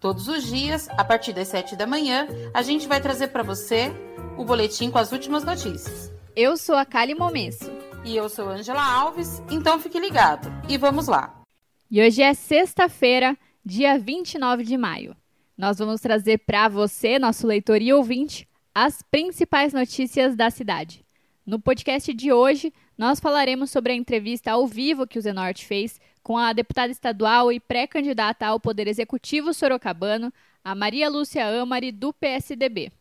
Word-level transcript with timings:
Todos 0.00 0.28
os 0.28 0.44
dias, 0.44 0.88
a 0.96 1.04
partir 1.04 1.34
das 1.34 1.48
7 1.48 1.76
da 1.76 1.86
manhã, 1.86 2.26
a 2.54 2.62
gente 2.62 2.88
vai 2.88 3.02
trazer 3.02 3.28
para 3.28 3.42
você 3.42 3.92
o 4.38 4.46
boletim 4.46 4.90
com 4.90 4.96
as 4.96 5.12
últimas 5.12 5.44
notícias. 5.44 6.10
Eu 6.34 6.56
sou 6.56 6.74
a 6.74 6.86
Kali 6.86 7.14
Momesso. 7.14 7.70
E 8.02 8.16
eu 8.16 8.26
sou 8.30 8.48
Angela 8.48 8.82
Alves, 8.82 9.42
então 9.50 9.78
fique 9.78 10.00
ligado. 10.00 10.50
E 10.70 10.78
vamos 10.78 11.06
lá. 11.06 11.42
E 11.90 12.00
hoje 12.00 12.22
é 12.22 12.32
sexta-feira, 12.32 13.36
dia 13.62 13.98
29 13.98 14.64
de 14.64 14.78
maio. 14.78 15.14
Nós 15.54 15.78
vamos 15.78 16.00
trazer 16.00 16.38
para 16.46 16.66
você, 16.66 17.18
nosso 17.18 17.46
leitor 17.46 17.82
e 17.82 17.92
ouvinte, 17.92 18.48
as 18.74 19.02
principais 19.02 19.74
notícias 19.74 20.34
da 20.34 20.48
cidade. 20.48 21.04
No 21.44 21.60
podcast 21.60 22.14
de 22.14 22.32
hoje, 22.32 22.72
nós 22.96 23.20
falaremos 23.20 23.70
sobre 23.70 23.92
a 23.92 23.96
entrevista 23.96 24.52
ao 24.52 24.66
vivo 24.66 25.06
que 25.06 25.18
o 25.18 25.22
Zenorte 25.22 25.66
fez 25.66 26.00
com 26.22 26.36
a 26.36 26.52
deputada 26.52 26.92
estadual 26.92 27.50
e 27.52 27.58
pré-candidata 27.58 28.46
ao 28.46 28.60
Poder 28.60 28.86
Executivo 28.86 29.52
sorocabano, 29.52 30.32
a 30.62 30.74
Maria 30.74 31.08
Lúcia 31.08 31.46
Amari, 31.60 31.90
do 31.90 32.12
PSDB. 32.12 32.92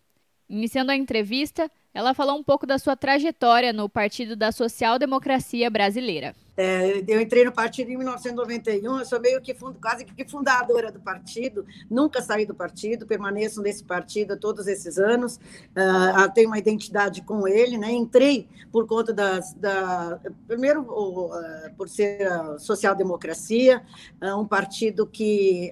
Iniciando 0.48 0.92
a 0.92 0.96
entrevista, 0.96 1.70
ela 1.94 2.14
falou 2.14 2.38
um 2.38 2.44
pouco 2.44 2.66
da 2.66 2.78
sua 2.78 2.96
trajetória 2.96 3.74
no 3.74 3.90
Partido 3.90 4.36
da 4.36 4.52
Social 4.52 5.00
Democracia 5.00 5.70
Brasileira. 5.70 6.36
É, 6.62 7.06
eu 7.08 7.22
entrei 7.22 7.46
no 7.46 7.54
partido 7.54 7.90
em 7.90 7.96
1991, 7.96 9.00
eu 9.00 9.06
sou 9.06 9.18
meio 9.22 9.42
que 9.42 9.54
fund, 9.54 9.78
quase 9.82 10.04
que 10.04 10.28
fundadora 10.28 10.92
do 10.92 11.00
partido, 11.00 11.66
nunca 11.90 12.22
saí 12.22 12.46
do 12.46 12.54
partido, 12.54 13.08
permaneço 13.08 13.62
nesse 13.62 13.82
partido 13.82 14.38
todos 14.38 14.68
esses 14.68 14.98
anos, 14.98 15.38
uh, 15.38 16.34
tenho 16.34 16.50
uma 16.50 16.58
identidade 16.58 17.22
com 17.22 17.48
ele, 17.48 17.78
né? 17.78 17.94
entrei 17.94 18.46
por 18.74 18.86
conta 18.86 19.14
das, 19.14 19.54
da, 19.54 20.20
primeiro 20.46 20.82
uh, 20.82 21.74
por 21.78 21.88
ser 21.88 22.28
a 22.28 22.60
social-democracia, 22.60 23.82
uh, 24.22 24.38
um 24.38 24.46
partido 24.46 25.08
que 25.08 25.72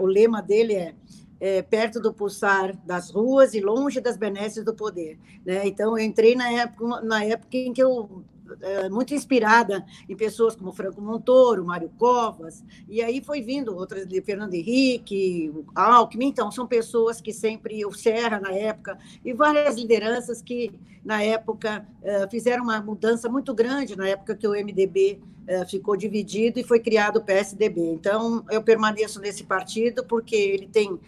o 0.00 0.06
lema 0.06 0.40
dele 0.40 0.74
é 0.74 0.94
é, 1.40 1.62
perto 1.62 2.00
do 2.00 2.12
pulsar 2.12 2.76
das 2.84 3.10
ruas 3.10 3.54
e 3.54 3.60
longe 3.60 4.00
das 4.00 4.16
benesses 4.16 4.64
do 4.64 4.74
poder. 4.74 5.18
Né? 5.44 5.66
Então, 5.66 5.96
eu 5.98 6.04
entrei 6.04 6.34
na 6.34 6.50
época, 6.50 7.00
na 7.02 7.24
época 7.24 7.56
em 7.56 7.72
que 7.72 7.82
eu 7.82 8.24
é, 8.60 8.88
muito 8.88 9.14
inspirada 9.14 9.84
em 10.08 10.16
pessoas 10.16 10.56
como 10.56 10.72
Franco 10.72 11.00
Montoro, 11.00 11.64
Mário 11.64 11.90
Covas, 11.98 12.64
e 12.88 13.02
aí 13.02 13.20
foi 13.20 13.42
vindo 13.42 13.76
outras 13.76 14.06
de 14.06 14.20
Fernando 14.22 14.54
Henrique, 14.54 15.52
Alckmin, 15.74 16.28
então 16.28 16.50
são 16.50 16.66
pessoas 16.66 17.20
que 17.20 17.32
sempre, 17.32 17.84
o 17.84 17.92
Serra 17.92 18.40
na 18.40 18.52
época, 18.52 18.98
e 19.24 19.32
várias 19.32 19.76
lideranças 19.76 20.40
que 20.40 20.72
na 21.04 21.22
época 21.22 21.86
é, 22.02 22.26
fizeram 22.28 22.64
uma 22.64 22.80
mudança 22.80 23.28
muito 23.28 23.54
grande 23.54 23.96
na 23.96 24.08
época 24.08 24.34
que 24.34 24.46
o 24.46 24.52
MDB 24.52 25.20
ficou 25.68 25.96
dividido 25.96 26.58
e 26.58 26.64
foi 26.64 26.80
criado 26.80 27.16
o 27.16 27.24
PSDB. 27.24 27.80
Então, 27.80 28.44
eu 28.50 28.62
permaneço 28.62 29.20
nesse 29.20 29.44
partido 29.44 30.04
porque 30.04 30.36
ele 30.36 30.66
tem, 30.66 30.98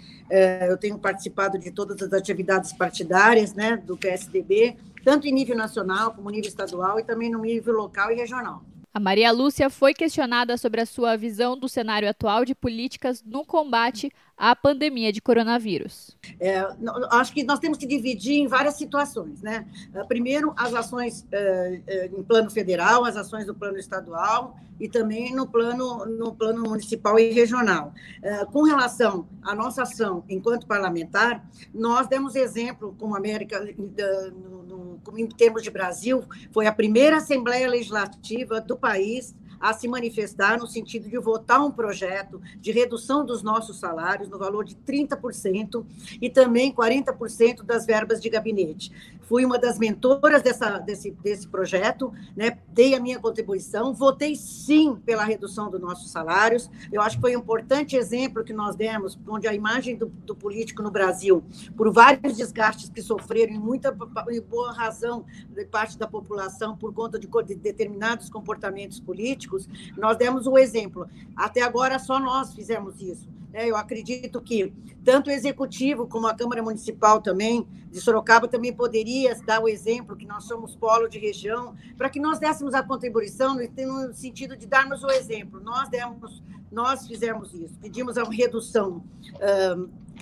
eu 0.69 0.77
tenho 0.77 0.99
participado 0.99 1.59
de 1.59 1.71
todas 1.71 2.03
as 2.03 2.13
atividades 2.13 2.73
partidárias 2.73 3.55
né, 3.55 3.77
do 3.77 3.97
PSDB, 3.97 4.77
tanto 5.05 5.27
em 5.27 5.33
nível 5.33 5.57
nacional 5.57 6.13
como 6.13 6.31
nível 6.31 6.49
estadual 6.49 6.99
e 6.99 7.05
também 7.05 7.31
no 7.31 7.41
nível 7.41 7.75
local 7.75 8.11
e 8.11 8.15
regional. 8.15 8.63
A 8.93 8.99
Maria 8.99 9.31
Lúcia 9.31 9.71
foi 9.71 9.95
questionada 9.95 10.57
sobre 10.57 10.81
a 10.81 10.87
sua 10.87 11.17
visão 11.17 11.57
do 11.57 11.69
cenário 11.69 12.09
atual 12.09 12.45
de 12.45 12.57
políticas 12.57 13.23
no 13.25 13.45
combate 13.45 14.13
à 14.37 14.57
pandemia 14.57 15.13
de 15.13 15.21
coronavírus. 15.21 16.17
É, 16.41 16.67
acho 17.13 17.33
que 17.33 17.45
nós 17.45 17.61
temos 17.61 17.79
que 17.79 17.87
dividir 17.87 18.35
em 18.35 18.49
várias 18.49 18.75
situações. 18.75 19.43
Né? 19.43 19.65
Ah, 19.95 20.05
primeiro, 20.05 20.53
as 20.57 20.75
ações 20.75 21.25
é, 21.31 22.11
em 22.13 22.23
plano 22.25 22.51
federal, 22.51 23.05
as 23.05 23.17
ações 23.17 23.47
no 23.47 23.55
plano 23.55 23.79
estadual 23.79 24.59
e 24.81 24.89
também 24.89 25.33
no 25.35 25.47
plano, 25.47 26.07
no 26.07 26.35
plano 26.35 26.63
municipal 26.63 27.17
e 27.17 27.31
regional. 27.31 27.93
É, 28.21 28.45
com 28.47 28.63
relação 28.63 29.29
à 29.43 29.55
nossa 29.55 29.83
ação 29.83 30.25
enquanto 30.29 30.67
parlamentar, 30.67 31.47
nós 31.73 32.09
demos 32.09 32.35
exemplo 32.35 32.97
como 32.99 33.15
América, 33.15 33.61
no, 33.79 34.63
no, 34.65 34.80
em 35.17 35.27
termos 35.27 35.63
de 35.63 35.71
Brasil, 35.71 36.23
foi 36.53 36.67
a 36.67 36.73
primeira 36.73 37.19
Assembleia 37.19 37.69
Legislativa 37.69 38.61
do 38.61 38.77
país 38.77 39.35
a 39.61 39.73
se 39.75 39.87
manifestar 39.87 40.59
no 40.59 40.67
sentido 40.67 41.09
de 41.09 41.19
votar 41.19 41.61
um 41.61 41.71
projeto 41.71 42.41
de 42.59 42.73
redução 42.73 43.25
dos 43.25 43.43
nossos 43.43 43.79
salários 43.79 44.29
no 44.29 44.39
valor 44.39 44.65
de 44.65 44.75
30% 44.75 45.85
e 46.21 46.31
também 46.31 46.73
40% 46.73 47.63
das 47.63 47.85
verbas 47.85 48.21
de 48.21 48.31
gabinete. 48.31 48.91
Fui 49.31 49.45
uma 49.45 49.59
das 49.59 49.79
mentoras 49.79 50.43
dessa, 50.43 50.79
desse, 50.79 51.13
desse 51.13 51.47
projeto, 51.47 52.13
né? 52.35 52.59
dei 52.67 52.97
a 52.97 53.01
minha 53.01 53.21
contribuição, 53.21 53.95
votei 53.95 54.35
sim 54.35 54.97
pela 54.97 55.23
redução 55.23 55.71
dos 55.71 55.81
nossos 55.81 56.11
salários. 56.11 56.69
Eu 56.93 57.01
acho 57.01 57.15
que 57.15 57.21
foi 57.21 57.37
um 57.37 57.39
importante 57.39 57.95
exemplo 57.95 58.43
que 58.43 58.53
nós 58.53 58.75
demos, 58.75 59.17
onde 59.29 59.47
a 59.47 59.55
imagem 59.55 59.97
do, 59.97 60.07
do 60.07 60.35
político 60.35 60.83
no 60.83 60.91
Brasil, 60.91 61.45
por 61.77 61.93
vários 61.93 62.37
desgastes 62.37 62.89
que 62.89 63.01
sofreram, 63.01 63.55
e 63.55 63.59
muita 63.59 63.97
e 64.31 64.41
boa 64.41 64.73
razão 64.73 65.25
de 65.49 65.65
parte 65.65 65.97
da 65.97 66.09
população 66.09 66.77
por 66.77 66.93
conta 66.93 67.17
de, 67.17 67.29
de 67.29 67.55
determinados 67.55 68.29
comportamentos 68.29 68.99
políticos, 68.99 69.50
políticos, 69.51 69.69
nós 69.97 70.17
demos 70.17 70.47
um 70.47 70.57
exemplo. 70.57 71.09
Até 71.37 71.63
agora, 71.63 71.99
só 71.99 72.19
nós 72.19 72.55
fizemos 72.55 73.01
isso. 73.01 73.29
Né? 73.53 73.69
Eu 73.69 73.77
acredito 73.77 74.41
que 74.41 74.73
tanto 75.05 75.29
o 75.29 75.33
executivo 75.33 76.07
como 76.07 76.27
a 76.27 76.35
Câmara 76.35 76.63
Municipal 76.63 77.21
também, 77.21 77.67
de 77.91 78.01
Sorocaba, 78.01 78.47
também 78.47 78.73
poderia 78.73 79.35
dar 79.45 79.61
o 79.61 79.69
exemplo 79.69 80.17
que 80.17 80.27
nós 80.27 80.45
somos 80.45 80.77
polo 80.77 81.09
de 81.09 81.19
região, 81.19 81.75
para 81.97 82.09
que 82.09 82.21
nós 82.21 82.39
dessemos 82.39 82.75
a 82.75 82.83
contribuição 82.83 83.57
no 83.57 84.15
sentido 84.15 84.57
de 84.57 84.67
darmos 84.67 85.03
o 85.03 85.11
exemplo. 85.11 85.61
Nós 85.61 85.89
demos, 85.89 86.43
nós 86.71 87.07
fizemos 87.07 87.53
isso, 87.55 87.75
pedimos 87.81 88.17
a 88.17 88.25
redução 88.25 89.03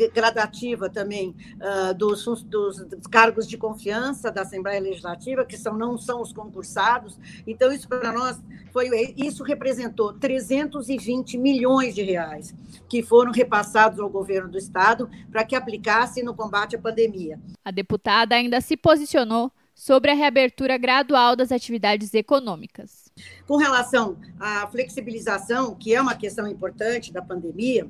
gradativa 0.06 0.88
também 0.88 1.34
uh, 1.56 1.94
dos, 1.94 2.24
dos, 2.44 2.84
dos, 2.84 3.06
cargos 3.08 3.48
de 3.48 3.56
confiança 3.56 4.30
da 4.30 4.42
Assembleia 4.42 4.80
Legislativa, 4.80 5.44
que 5.44 5.56
são, 5.56 5.76
não 5.76 5.98
são 5.98 6.22
os 6.22 6.32
concursados. 6.32 7.18
Então, 7.46 7.72
isso 7.72 7.88
para 7.88 8.12
nós 8.12 8.40
foi 8.72 8.88
isso 9.16 9.42
representou 9.42 10.12
320 10.12 11.36
milhões 11.38 11.94
de 11.94 12.02
reais 12.02 12.54
que 12.88 13.02
foram 13.02 13.32
repassados 13.32 13.98
ao 13.98 14.08
governo 14.08 14.48
do 14.48 14.58
estado 14.58 15.10
para 15.32 15.44
que 15.44 15.56
aplicasse 15.56 16.22
no 16.22 16.34
combate 16.34 16.76
à 16.76 16.78
pandemia. 16.78 17.40
A 17.64 17.70
deputada 17.70 18.36
ainda 18.36 18.60
se 18.60 18.76
posicionou 18.76 19.50
sobre 19.74 20.10
a 20.10 20.14
reabertura 20.14 20.76
gradual 20.76 21.34
das 21.34 21.50
atividades 21.50 22.12
econômicas. 22.14 23.07
Com 23.46 23.56
relação 23.56 24.16
à 24.38 24.66
flexibilização, 24.66 25.74
que 25.74 25.94
é 25.94 26.00
uma 26.00 26.14
questão 26.14 26.46
importante 26.46 27.12
da 27.12 27.22
pandemia, 27.22 27.88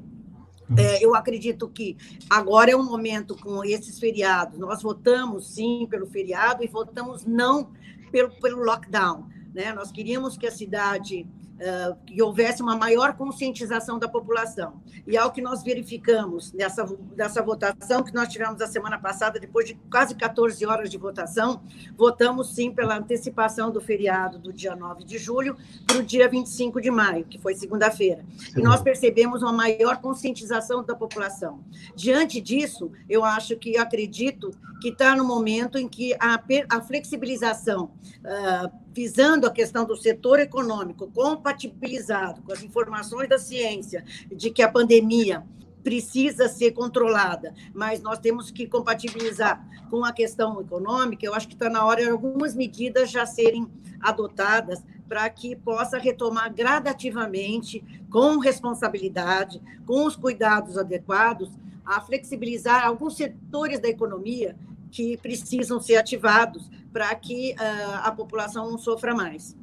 é, 0.77 1.03
eu 1.03 1.15
acredito 1.15 1.69
que 1.69 1.97
agora 2.28 2.71
é 2.71 2.77
um 2.77 2.84
momento 2.84 3.34
com 3.37 3.65
esses 3.65 3.99
feriados. 3.99 4.59
Nós 4.59 4.83
votamos 4.83 5.49
sim 5.49 5.87
pelo 5.88 6.06
feriado 6.06 6.62
e 6.62 6.67
votamos 6.67 7.25
não 7.25 7.71
pelo, 8.12 8.31
pelo 8.41 8.62
lockdown. 8.62 9.27
Né? 9.55 9.72
Nós 9.72 9.91
queríamos 9.91 10.37
que 10.37 10.47
a 10.47 10.50
cidade 10.50 11.27
uh, 11.59 11.97
que 12.07 12.23
houvesse 12.23 12.63
uma 12.63 12.77
maior 12.77 13.15
conscientização 13.15 13.99
da 13.99 14.09
população. 14.09 14.81
E 15.06 15.17
ao 15.17 15.31
que 15.32 15.41
nós 15.41 15.62
verificamos 15.62 16.53
nessa, 16.53 16.87
nessa 17.17 17.43
votação 17.43 18.03
que 18.03 18.15
nós 18.15 18.29
tivemos 18.29 18.61
a 18.61 18.67
semana 18.67 18.99
passada, 18.99 19.38
depois 19.38 19.67
de 19.67 19.75
quase 19.91 20.15
14 20.15 20.65
horas 20.67 20.91
de 20.91 20.97
votação, 20.97 21.62
votamos 21.97 22.55
sim 22.55 22.71
pela 22.71 22.99
antecipação 22.99 23.71
do 23.71 23.81
feriado 23.81 24.38
do 24.38 24.53
dia 24.53 24.75
9 24.75 25.05
de 25.05 25.19
julho 25.19 25.56
para 25.87 25.99
o 25.99 26.03
dia 26.03 26.29
25 26.29 26.81
de 26.81 26.91
maio, 26.91 27.25
que 27.25 27.38
foi 27.38 27.55
segunda-feira. 27.55 28.25
E 28.56 28.61
nós 28.61 28.82
percebemos 28.82 29.43
uma 29.43 29.53
maior 29.53 29.99
conscientização 29.99 30.82
da 30.85 30.94
população. 30.94 31.61
Diante 31.94 32.41
disso, 32.41 32.91
eu 33.09 33.25
acho 33.25 33.56
que 33.56 33.77
acredito 33.77 34.50
que 34.81 34.88
está 34.88 35.17
no 35.17 35.25
momento 35.25 35.79
em 35.79 35.88
que 35.88 36.15
a, 36.15 36.41
a 36.71 36.81
flexibilização 36.81 37.91
uh, 38.25 38.88
visando 38.93 39.46
a 39.46 39.50
questão 39.50 39.85
do 39.85 39.96
setor 39.96 40.40
econômico 40.40 41.11
compatibilizado 41.12 42.43
com 42.43 42.52
as 42.52 42.62
informações 42.62 43.29
da 43.29 43.38
ciência 43.38 44.05
de 44.31 44.50
que 44.50 44.62
a 44.62 44.70
pandemia 44.70 45.44
precisa 45.82 46.49
ser 46.49 46.73
controlada, 46.73 47.55
mas 47.73 48.02
nós 48.02 48.19
temos 48.19 48.50
que 48.50 48.67
compatibilizar 48.67 49.64
com 49.88 50.05
a 50.05 50.12
questão 50.12 50.61
econômica. 50.61 51.25
Eu 51.25 51.35
acho 51.35 51.49
que 51.49 51.55
está 51.55 51.70
na 51.70 51.85
hora 51.85 52.02
de 52.02 52.11
algumas 52.11 52.55
medidas 52.55 53.11
já 53.11 53.25
serem 53.25 53.67
adotadas 54.00 54.82
para 55.08 55.29
que 55.31 55.56
possa 55.56 55.96
retomar 55.96 56.52
gradativamente, 56.52 57.82
com 58.11 58.38
responsabilidade, 58.38 59.62
com 59.87 60.05
os 60.05 60.14
cuidados 60.14 60.76
adequados, 60.76 61.50
a 61.84 62.00
flexibilizar 62.00 62.84
alguns 62.84 63.17
setores 63.17 63.81
da 63.81 63.88
economia 63.88 64.55
que 64.91 65.17
precisam 65.17 65.81
ser 65.81 65.96
ativados 65.96 66.69
para 66.93 67.14
que 67.14 67.52
uh, 67.52 68.00
a 68.02 68.12
população 68.12 68.70
não 68.70 68.79
sofra 68.79 69.14
mais. 69.14 69.56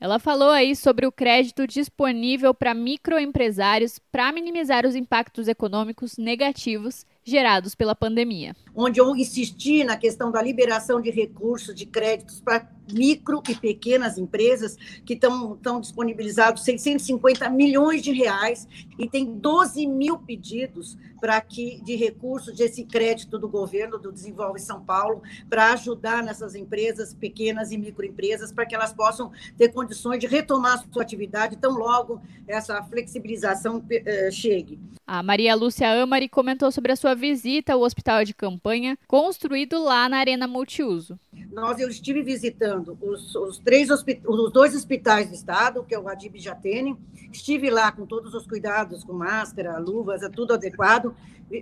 Ela 0.00 0.20
falou 0.20 0.50
aí 0.50 0.76
sobre 0.76 1.06
o 1.06 1.12
crédito 1.12 1.66
disponível 1.66 2.54
para 2.54 2.72
microempresários 2.72 3.98
para 4.12 4.30
minimizar 4.30 4.86
os 4.86 4.94
impactos 4.94 5.48
econômicos 5.48 6.16
negativos 6.16 7.04
gerados 7.24 7.74
pela 7.74 7.96
pandemia. 7.96 8.54
Onde 8.74 9.00
eu 9.00 9.16
insisti 9.16 9.82
na 9.82 9.96
questão 9.96 10.30
da 10.30 10.40
liberação 10.40 11.00
de 11.00 11.10
recursos, 11.10 11.74
de 11.74 11.84
créditos 11.84 12.40
para 12.40 12.60
micro 12.92 13.42
e 13.48 13.54
pequenas 13.54 14.18
empresas 14.18 14.76
que 15.04 15.14
estão 15.14 15.80
disponibilizados 15.80 16.64
650 16.64 17.48
milhões 17.50 18.02
de 18.02 18.12
reais 18.12 18.66
e 18.98 19.08
tem 19.08 19.38
12 19.38 19.86
mil 19.86 20.18
pedidos 20.18 20.96
para 21.20 21.40
que 21.40 21.80
de 21.82 21.96
recursos 21.96 22.56
desse 22.56 22.84
crédito 22.84 23.38
do 23.38 23.48
governo 23.48 23.98
do 23.98 24.12
Desenvolve 24.12 24.60
São 24.60 24.82
Paulo 24.82 25.22
para 25.48 25.72
ajudar 25.72 26.22
nessas 26.22 26.54
empresas 26.54 27.12
pequenas 27.12 27.72
e 27.72 27.78
microempresas 27.78 28.52
para 28.52 28.66
que 28.66 28.74
elas 28.74 28.92
possam 28.92 29.32
ter 29.56 29.68
condições 29.72 30.18
de 30.18 30.26
retomar 30.26 30.84
sua 30.92 31.02
atividade 31.02 31.56
tão 31.56 31.72
logo 31.72 32.20
essa 32.46 32.82
flexibilização 32.84 33.84
eh, 33.90 34.30
chegue. 34.30 34.78
A 35.06 35.22
Maria 35.22 35.54
Lúcia 35.54 35.90
Amari 36.02 36.28
comentou 36.28 36.70
sobre 36.70 36.92
a 36.92 36.96
sua 36.96 37.14
visita 37.14 37.72
ao 37.72 37.80
hospital 37.80 38.24
de 38.24 38.34
campanha 38.34 38.98
construído 39.06 39.82
lá 39.82 40.08
na 40.08 40.18
Arena 40.18 40.46
Multiuso. 40.46 41.18
Nós 41.58 41.78
eu 41.80 41.88
estive 41.88 42.22
visitando 42.22 42.96
os, 43.00 43.34
os 43.34 43.58
três 43.58 43.90
os 43.90 44.52
dois 44.52 44.74
hospitais 44.74 45.28
do 45.28 45.34
estado, 45.34 45.84
que 45.84 45.94
é 45.94 45.98
o 45.98 46.08
Adib 46.08 46.38
Jatene, 46.38 46.96
estive 47.32 47.68
lá 47.70 47.90
com 47.92 48.06
todos 48.06 48.32
os 48.34 48.46
cuidados, 48.46 49.04
com 49.04 49.12
máscara, 49.12 49.78
luvas, 49.78 50.22
é 50.22 50.28
tudo 50.28 50.54
adequado, 50.54 51.14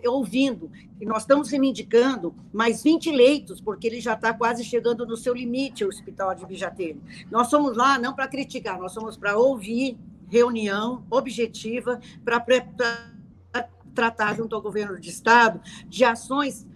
ouvindo. 0.07 0.71
E 1.01 1.07
nós 1.07 1.23
estamos 1.23 1.51
reivindicando 1.51 2.35
mais 2.53 2.83
20 2.83 3.11
leitos, 3.11 3.61
porque 3.61 3.87
ele 3.87 4.01
já 4.01 4.15
está 4.15 4.35
quase 4.35 4.65
chegando 4.65 5.07
no 5.07 5.17
seu 5.17 5.35
limite, 5.35 5.85
o 5.85 5.89
Hospital 5.89 6.31
Adib 6.31 6.55
Jatene. 6.55 7.01
Nós 7.31 7.49
somos 7.49 7.77
lá 7.77 7.99
não 7.99 8.15
para 8.15 8.29
criticar, 8.29 8.79
nós 8.79 8.93
somos 8.93 9.17
para 9.17 9.37
ouvir 9.37 9.97
reunião 10.29 11.05
objetiva 11.11 12.01
para 12.25 12.45
tratar 13.95 14.37
junto 14.37 14.55
ao 14.55 14.61
governo 14.61 15.01
de 15.01 15.09
estado 15.09 15.61
de 15.89 16.05
ações 16.05 16.67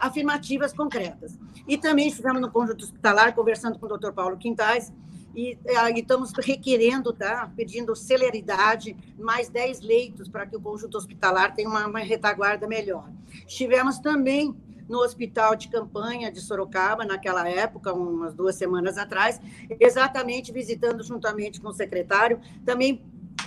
afirmativas 0.00 0.72
concretas. 0.72 1.38
E 1.66 1.76
também 1.76 2.08
estivemos 2.08 2.40
no 2.40 2.50
conjunto 2.50 2.84
hospitalar 2.84 3.34
conversando 3.34 3.78
com 3.78 3.86
o 3.86 3.88
doutor 3.88 4.12
Paulo 4.12 4.36
Quintais, 4.36 4.92
e, 5.34 5.54
uh, 5.54 5.96
estamos 5.96 6.32
requerendo, 6.32 7.12
tá, 7.12 7.50
pedindo 7.54 7.94
celeridade, 7.94 8.96
mais 9.18 9.48
10 9.48 9.80
leitos 9.80 10.28
para 10.28 10.46
que 10.46 10.56
o 10.56 10.60
conjunto 10.60 10.98
hospitalar 10.98 11.54
tenha 11.54 11.68
uma, 11.68 11.86
uma 11.86 12.00
retaguarda 12.00 12.66
melhor. 12.66 13.08
Estivemos 13.46 13.98
também 13.98 14.54
no 14.88 14.98
hospital 14.98 15.54
de 15.54 15.68
campanha 15.68 16.32
de 16.32 16.40
Sorocaba, 16.40 17.04
naquela 17.04 17.48
época, 17.48 17.92
umas 17.92 18.34
duas 18.34 18.56
semanas 18.56 18.98
atrás, 18.98 19.40
exatamente 19.78 20.50
visitando 20.50 21.04
juntamente 21.04 21.60
com 21.60 21.68
o 21.68 21.72
secretário, 21.72 22.40
também 22.64 23.00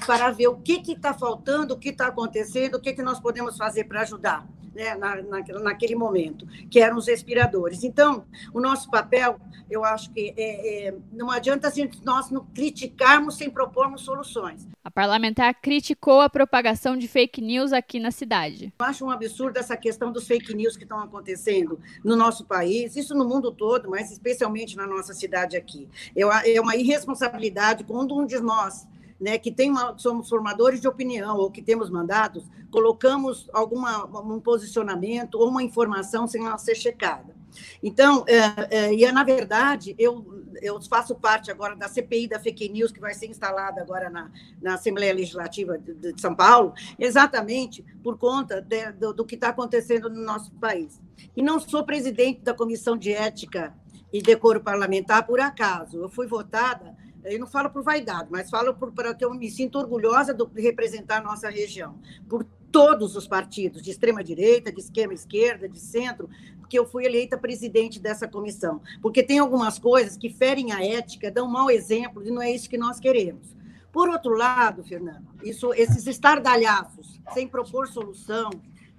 para 0.06 0.32
ver 0.32 0.48
o 0.48 0.56
que 0.56 0.82
está 0.90 1.14
faltando, 1.14 1.74
o 1.74 1.78
que 1.78 1.90
está 1.90 2.08
acontecendo, 2.08 2.76
o 2.76 2.80
que, 2.80 2.94
que 2.94 3.02
nós 3.02 3.20
podemos 3.20 3.58
fazer 3.58 3.84
para 3.84 4.02
ajudar. 4.02 4.48
Né, 4.74 4.96
na, 4.96 5.22
na, 5.22 5.40
naquele 5.62 5.96
momento, 5.96 6.48
que 6.68 6.80
eram 6.80 6.98
os 6.98 7.06
respiradores. 7.06 7.84
Então, 7.84 8.26
o 8.52 8.60
nosso 8.60 8.90
papel, 8.90 9.40
eu 9.70 9.86
acho 9.86 10.12
que 10.12 10.34
é, 10.36 10.88
é, 10.88 10.96
não 11.12 11.30
adianta 11.30 11.68
a 11.68 11.72
gente, 11.72 12.04
nós 12.04 12.32
não 12.32 12.44
criticarmos 12.46 13.38
sem 13.38 13.52
propormos 13.52 14.02
soluções. 14.02 14.68
A 14.84 14.92
parlamentar 14.92 15.54
criticou 15.62 16.20
a 16.20 16.30
propagação 16.30 16.98
de 16.98 17.08
fake 17.08 17.40
news 17.40 17.72
aqui 17.72 18.00
na 18.00 18.12
cidade. 18.12 18.74
Eu 18.80 18.86
acho 18.86 19.06
um 19.06 19.10
absurdo 19.10 19.58
essa 19.58 19.78
questão 19.78 20.12
dos 20.12 20.28
fake 20.28 20.54
news 20.54 20.76
que 20.76 20.84
estão 20.84 21.00
acontecendo 21.00 21.80
no 22.04 22.16
nosso 22.16 22.44
país, 22.44 22.96
isso 22.96 23.16
no 23.16 23.24
mundo 23.24 23.52
todo, 23.52 23.90
mas 23.90 24.12
especialmente 24.12 24.76
na 24.76 24.86
nossa 24.86 25.14
cidade 25.14 25.56
aqui. 25.56 25.88
Eu, 26.16 26.32
é 26.32 26.60
uma 26.60 26.76
irresponsabilidade 26.76 27.84
quando 27.86 28.18
um 28.18 28.26
de 28.26 28.40
nós 28.40 28.86
né, 29.24 29.38
que 29.38 29.50
tem 29.50 29.72
uma, 29.72 29.98
somos 29.98 30.28
formadores 30.28 30.82
de 30.82 30.88
opinião 30.88 31.38
ou 31.38 31.50
que 31.50 31.62
temos 31.62 31.90
mandatos, 31.90 32.44
colocamos 32.70 33.50
alguma 33.54 34.04
um 34.22 34.38
posicionamento 34.42 35.36
ou 35.36 35.48
uma 35.48 35.64
informação 35.64 36.28
sem 36.28 36.46
ela 36.46 36.58
ser 36.58 36.76
checada. 36.76 37.34
Então, 37.82 38.26
é, 38.28 38.78
é, 38.78 38.94
e 38.94 39.06
é, 39.06 39.12
na 39.14 39.24
verdade, 39.24 39.96
eu, 39.98 40.44
eu 40.62 40.82
faço 40.82 41.16
parte 41.16 41.50
agora 41.50 41.74
da 41.74 41.88
CPI 41.88 42.28
da 42.28 42.38
Fake 42.38 42.68
News, 42.68 42.92
que 42.92 43.00
vai 43.00 43.14
ser 43.14 43.28
instalada 43.28 43.80
agora 43.80 44.10
na, 44.10 44.30
na 44.62 44.74
Assembleia 44.74 45.14
Legislativa 45.14 45.78
de, 45.78 45.94
de 45.94 46.20
São 46.20 46.36
Paulo, 46.36 46.74
exatamente 47.00 47.82
por 48.04 48.18
conta 48.18 48.62
de, 48.62 48.92
do, 48.92 49.14
do 49.14 49.24
que 49.24 49.36
está 49.36 49.50
acontecendo 49.50 50.10
no 50.10 50.22
nosso 50.22 50.52
país. 50.56 51.00
E 51.34 51.42
não 51.42 51.62
sou 51.62 51.86
presidente 51.86 52.42
da 52.42 52.54
Comissão 52.54 52.98
de 52.98 53.14
Ética 53.14 53.74
e 54.12 54.22
Decoro 54.22 54.60
Parlamentar 54.60 55.26
por 55.26 55.40
acaso. 55.40 55.98
Eu 55.98 56.10
fui 56.10 56.28
votada 56.28 57.02
eu 57.26 57.40
não 57.40 57.48
falo 57.48 57.70
por 57.70 57.84
vaidade, 57.84 58.30
mas 58.32 58.50
falo 58.50 58.74
por, 58.74 58.92
que 59.16 59.26
eu 59.26 59.34
me 59.34 59.50
sinto 59.50 59.78
orgulhosa 59.78 60.34
de 60.34 60.62
representar 60.62 61.18
a 61.18 61.24
nossa 61.24 61.50
região, 61.50 62.00
por 62.28 62.46
todos 62.72 63.16
os 63.16 63.28
partidos, 63.28 63.84
de 63.84 63.92
extrema-direita, 63.92 64.72
de 64.72 64.80
esquerda-esquerda, 64.80 65.70
de 65.70 65.80
centro, 65.80 66.28
porque 66.58 66.78
eu 66.78 66.88
fui 66.88 67.06
eleita 67.06 67.38
presidente 67.38 68.00
dessa 68.00 68.28
comissão. 68.28 68.82
Porque 69.00 69.22
tem 69.22 69.38
algumas 69.38 69.78
coisas 69.78 70.18
que 70.18 70.30
ferem 70.30 70.72
a 70.72 70.84
ética, 70.84 71.30
dão 71.30 71.48
mau 71.48 71.70
exemplo, 71.70 72.26
e 72.26 72.32
não 72.32 72.42
é 72.42 72.52
isso 72.52 72.70
que 72.70 72.78
nós 72.78 73.00
queremos. 73.00 73.56
Por 73.92 74.10
outro 74.10 74.34
lado, 74.36 74.84
Fernando, 74.84 75.28
isso, 75.44 75.72
esses 75.76 76.08
estardalhaços, 76.08 77.22
sem 77.32 77.48
propor 77.48 77.88
solução, 77.88 78.50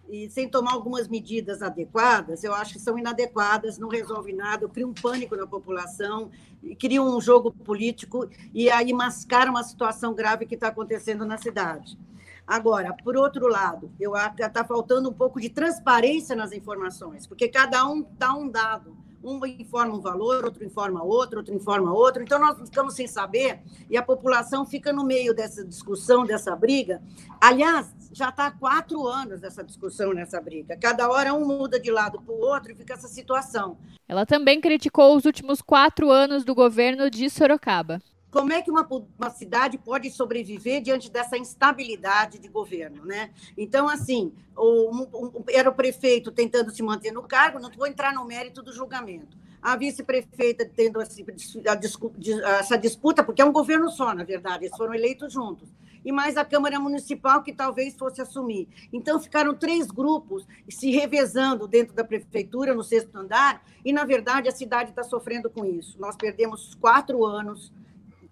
e 0.09 0.29
sem 0.29 0.49
tomar 0.49 0.73
algumas 0.73 1.09
medidas 1.09 1.63
adequadas, 1.63 2.45
eu 2.45 2.55
acho 2.55 2.75
que 2.75 2.79
são 2.79 2.99
inadequadas, 2.99 3.79
não 3.79 3.89
resolve 3.89 4.33
nada, 4.33 4.69
cria 4.69 4.87
um 4.87 4.95
pânico 4.95 5.35
na 5.37 5.47
população, 5.47 6.31
cria 6.79 7.03
um 7.03 7.21
jogo 7.21 7.51
político 7.51 8.29
e 8.53 8.71
aí 8.71 8.93
mascara 8.93 9.51
uma 9.51 9.63
situação 9.63 10.15
grave 10.15 10.47
que 10.47 10.55
está 10.55 10.69
acontecendo 10.69 11.25
na 11.25 11.39
cidade. 11.39 11.99
Agora, 12.47 12.93
por 12.93 13.17
outro 13.17 13.49
lado, 13.49 13.91
eu 13.99 14.15
acho 14.15 14.37
que 14.37 14.43
está 14.43 14.63
faltando 14.63 15.09
um 15.09 15.13
pouco 15.13 15.41
de 15.41 15.49
transparência 15.49 16.37
nas 16.37 16.53
informações, 16.53 17.27
porque 17.27 17.49
cada 17.49 17.87
um 17.87 18.05
dá 18.19 18.35
um 18.35 18.49
dado 18.49 19.04
um 19.25 19.45
informa 19.47 19.95
um 19.95 20.01
valor, 20.01 20.45
outro 20.45 20.65
informa 20.65 21.03
outro, 21.03 21.39
outro 21.39 21.55
informa 21.55 21.93
outro. 21.93 22.23
Então, 22.23 22.39
nós 22.39 22.59
ficamos 22.69 22.95
sem 22.95 23.07
saber 23.07 23.61
e 23.89 23.97
a 23.97 24.03
população 24.03 24.67
fica 24.67 24.93
no 24.93 25.05
meio 25.05 25.35
dessa 25.35 25.65
discussão, 25.65 26.27
dessa 26.27 26.55
briga. 26.55 27.03
Aliás, 27.41 27.93
já 28.13 28.29
está 28.29 28.47
há 28.47 28.51
quatro 28.51 29.07
anos 29.09 29.43
essa 29.43 29.65
discussão, 29.65 30.13
nessa 30.13 30.41
briga. 30.41 30.77
Cada 30.77 31.09
hora 31.09 31.33
um 31.33 31.47
muda 31.47 31.81
de 31.81 31.91
lado 31.91 32.21
para 32.21 32.35
o 32.35 32.39
outro 32.39 32.73
e 32.73 32.75
fica 32.75 32.93
essa 32.93 33.09
situação. 33.09 33.79
Ela 34.07 34.27
também 34.27 34.61
criticou 34.61 35.17
os 35.17 35.25
últimos 35.25 35.63
quatro 35.63 36.11
anos 36.11 36.45
do 36.45 36.55
governo 36.55 37.11
de 37.11 37.31
Sorocaba 37.31 38.01
como 38.35 38.53
é 38.53 38.61
que 38.61 38.69
uma, 38.69 38.85
uma 39.17 39.31
cidade 39.31 39.79
pode 39.79 40.11
sobreviver 40.11 40.83
diante 40.83 41.09
dessa 41.09 41.39
instabilidade 41.39 42.41
de 42.41 42.49
governo, 42.49 43.05
né? 43.05 43.31
Então, 43.57 43.89
assim, 43.89 44.33
o, 44.57 44.91
um, 44.91 45.45
era 45.49 45.71
o 45.71 45.73
prefeito 45.73 46.33
tentando 46.33 46.73
se 46.73 46.83
manter 46.83 47.13
no 47.13 47.23
cargo, 47.23 47.61
não 47.61 47.71
vou 47.71 47.87
entrar 47.87 48.13
no 48.13 48.25
mérito 48.25 48.61
do 48.61 48.73
julgamento. 48.73 49.37
A 49.63 49.77
vice-prefeita 49.77 50.69
tendo 50.69 51.01
essa 51.01 52.77
disputa, 52.77 53.23
porque 53.23 53.41
é 53.41 53.45
um 53.45 53.53
governo 53.53 53.89
só, 53.89 54.13
na 54.13 54.25
verdade, 54.25 54.65
eles 54.65 54.77
foram 54.77 54.93
eleitos 54.93 55.33
juntos 55.33 55.69
e 56.05 56.11
mais 56.11 56.37
a 56.37 56.45
Câmara 56.45 56.79
Municipal, 56.79 57.43
que 57.43 57.53
talvez 57.53 57.95
fosse 57.95 58.21
assumir. 58.21 58.69
Então, 58.93 59.19
ficaram 59.19 59.55
três 59.55 59.87
grupos 59.87 60.47
se 60.69 60.91
revezando 60.91 61.67
dentro 61.67 61.95
da 61.95 62.05
prefeitura, 62.05 62.75
no 62.75 62.83
sexto 62.83 63.17
andar, 63.17 63.65
e, 63.83 63.93
na 63.93 64.05
verdade, 64.05 64.49
a 64.49 64.53
cidade 64.53 64.91
está 64.91 65.03
sofrendo 65.03 65.49
com 65.49 65.65
isso. 65.65 65.99
Nós 65.99 66.15
perdemos 66.15 66.75
quatro 66.75 67.25
anos 67.25 67.73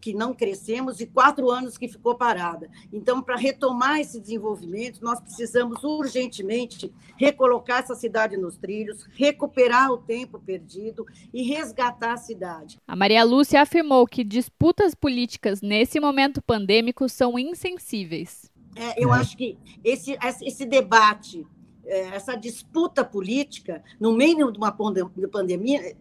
que 0.02 0.12
não 0.12 0.34
crescemos 0.34 1.00
e 1.00 1.06
quatro 1.06 1.48
anos 1.48 1.78
que 1.78 1.86
ficou 1.86 2.16
parada. 2.16 2.68
Então, 2.92 3.22
para 3.22 3.36
retomar 3.36 4.00
esse 4.00 4.20
desenvolvimento, 4.20 4.98
nós 5.00 5.20
precisamos 5.20 5.84
urgentemente 5.84 6.92
recolocar 7.16 7.78
essa 7.78 7.94
cidade 7.94 8.36
nos 8.36 8.58
trilhos, 8.58 9.06
recuperar 9.14 9.92
o 9.92 9.98
tempo 9.98 10.40
perdido 10.40 11.06
e 11.32 11.44
resgatar 11.44 12.14
a 12.14 12.16
cidade. 12.16 12.78
A 12.86 12.96
Maria 12.96 13.22
Lúcia 13.22 13.62
afirmou 13.62 14.04
que 14.04 14.24
disputas 14.24 14.92
políticas 14.92 15.62
nesse 15.62 16.00
momento 16.00 16.42
pandêmico 16.42 17.08
são 17.08 17.38
insensíveis. 17.38 18.50
É, 18.74 19.02
eu 19.02 19.14
é. 19.14 19.18
acho 19.18 19.36
que 19.36 19.56
esse, 19.84 20.18
esse 20.42 20.66
debate 20.66 21.46
é, 21.84 22.14
essa 22.14 22.34
disputa 22.34 23.04
política 23.04 23.84
no 24.00 24.12
meio 24.12 24.50
de 24.50 24.58
uma 24.58 24.72
pandemia 24.72 25.96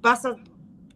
passa 0.00 0.36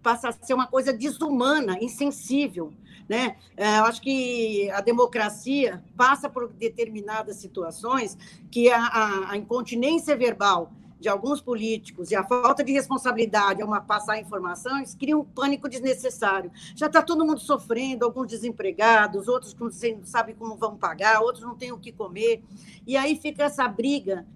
passa 0.03 0.29
a 0.29 0.33
ser 0.33 0.55
uma 0.55 0.67
coisa 0.67 0.93
desumana, 0.93 1.79
insensível. 1.81 2.73
Né? 3.09 3.37
É, 3.57 3.79
eu 3.79 3.85
acho 3.85 4.01
que 4.01 4.71
a 4.71 4.81
democracia 4.81 5.83
passa 5.97 6.29
por 6.29 6.49
determinadas 6.49 7.37
situações 7.37 8.17
que 8.51 8.71
a, 8.71 8.85
a, 8.85 9.31
a 9.33 9.37
incontinência 9.37 10.17
verbal 10.17 10.71
de 11.01 11.09
alguns 11.09 11.41
políticos 11.41 12.11
e 12.11 12.15
a 12.15 12.23
falta 12.23 12.63
de 12.63 12.73
responsabilidade 12.73 13.63
ao 13.63 13.83
passar 13.83 14.21
informações 14.21 14.95
cria 14.95 15.17
um 15.17 15.25
pânico 15.25 15.69
desnecessário. 15.69 16.53
Já 16.77 16.87
está 16.87 17.03
todo 17.03 17.25
mundo 17.25 17.41
sofrendo, 17.41 18.05
alguns 18.05 18.29
desempregados, 18.29 19.27
outros 19.27 19.57
não 19.59 19.71
sabem 20.05 20.35
como 20.35 20.57
vão 20.57 20.77
pagar, 20.77 21.21
outros 21.21 21.43
não 21.43 21.57
têm 21.57 21.73
o 21.73 21.79
que 21.79 21.91
comer. 21.91 22.43
E 22.87 22.97
aí 22.99 23.17
fica 23.17 23.45
essa 23.45 23.67
briga 23.67 24.27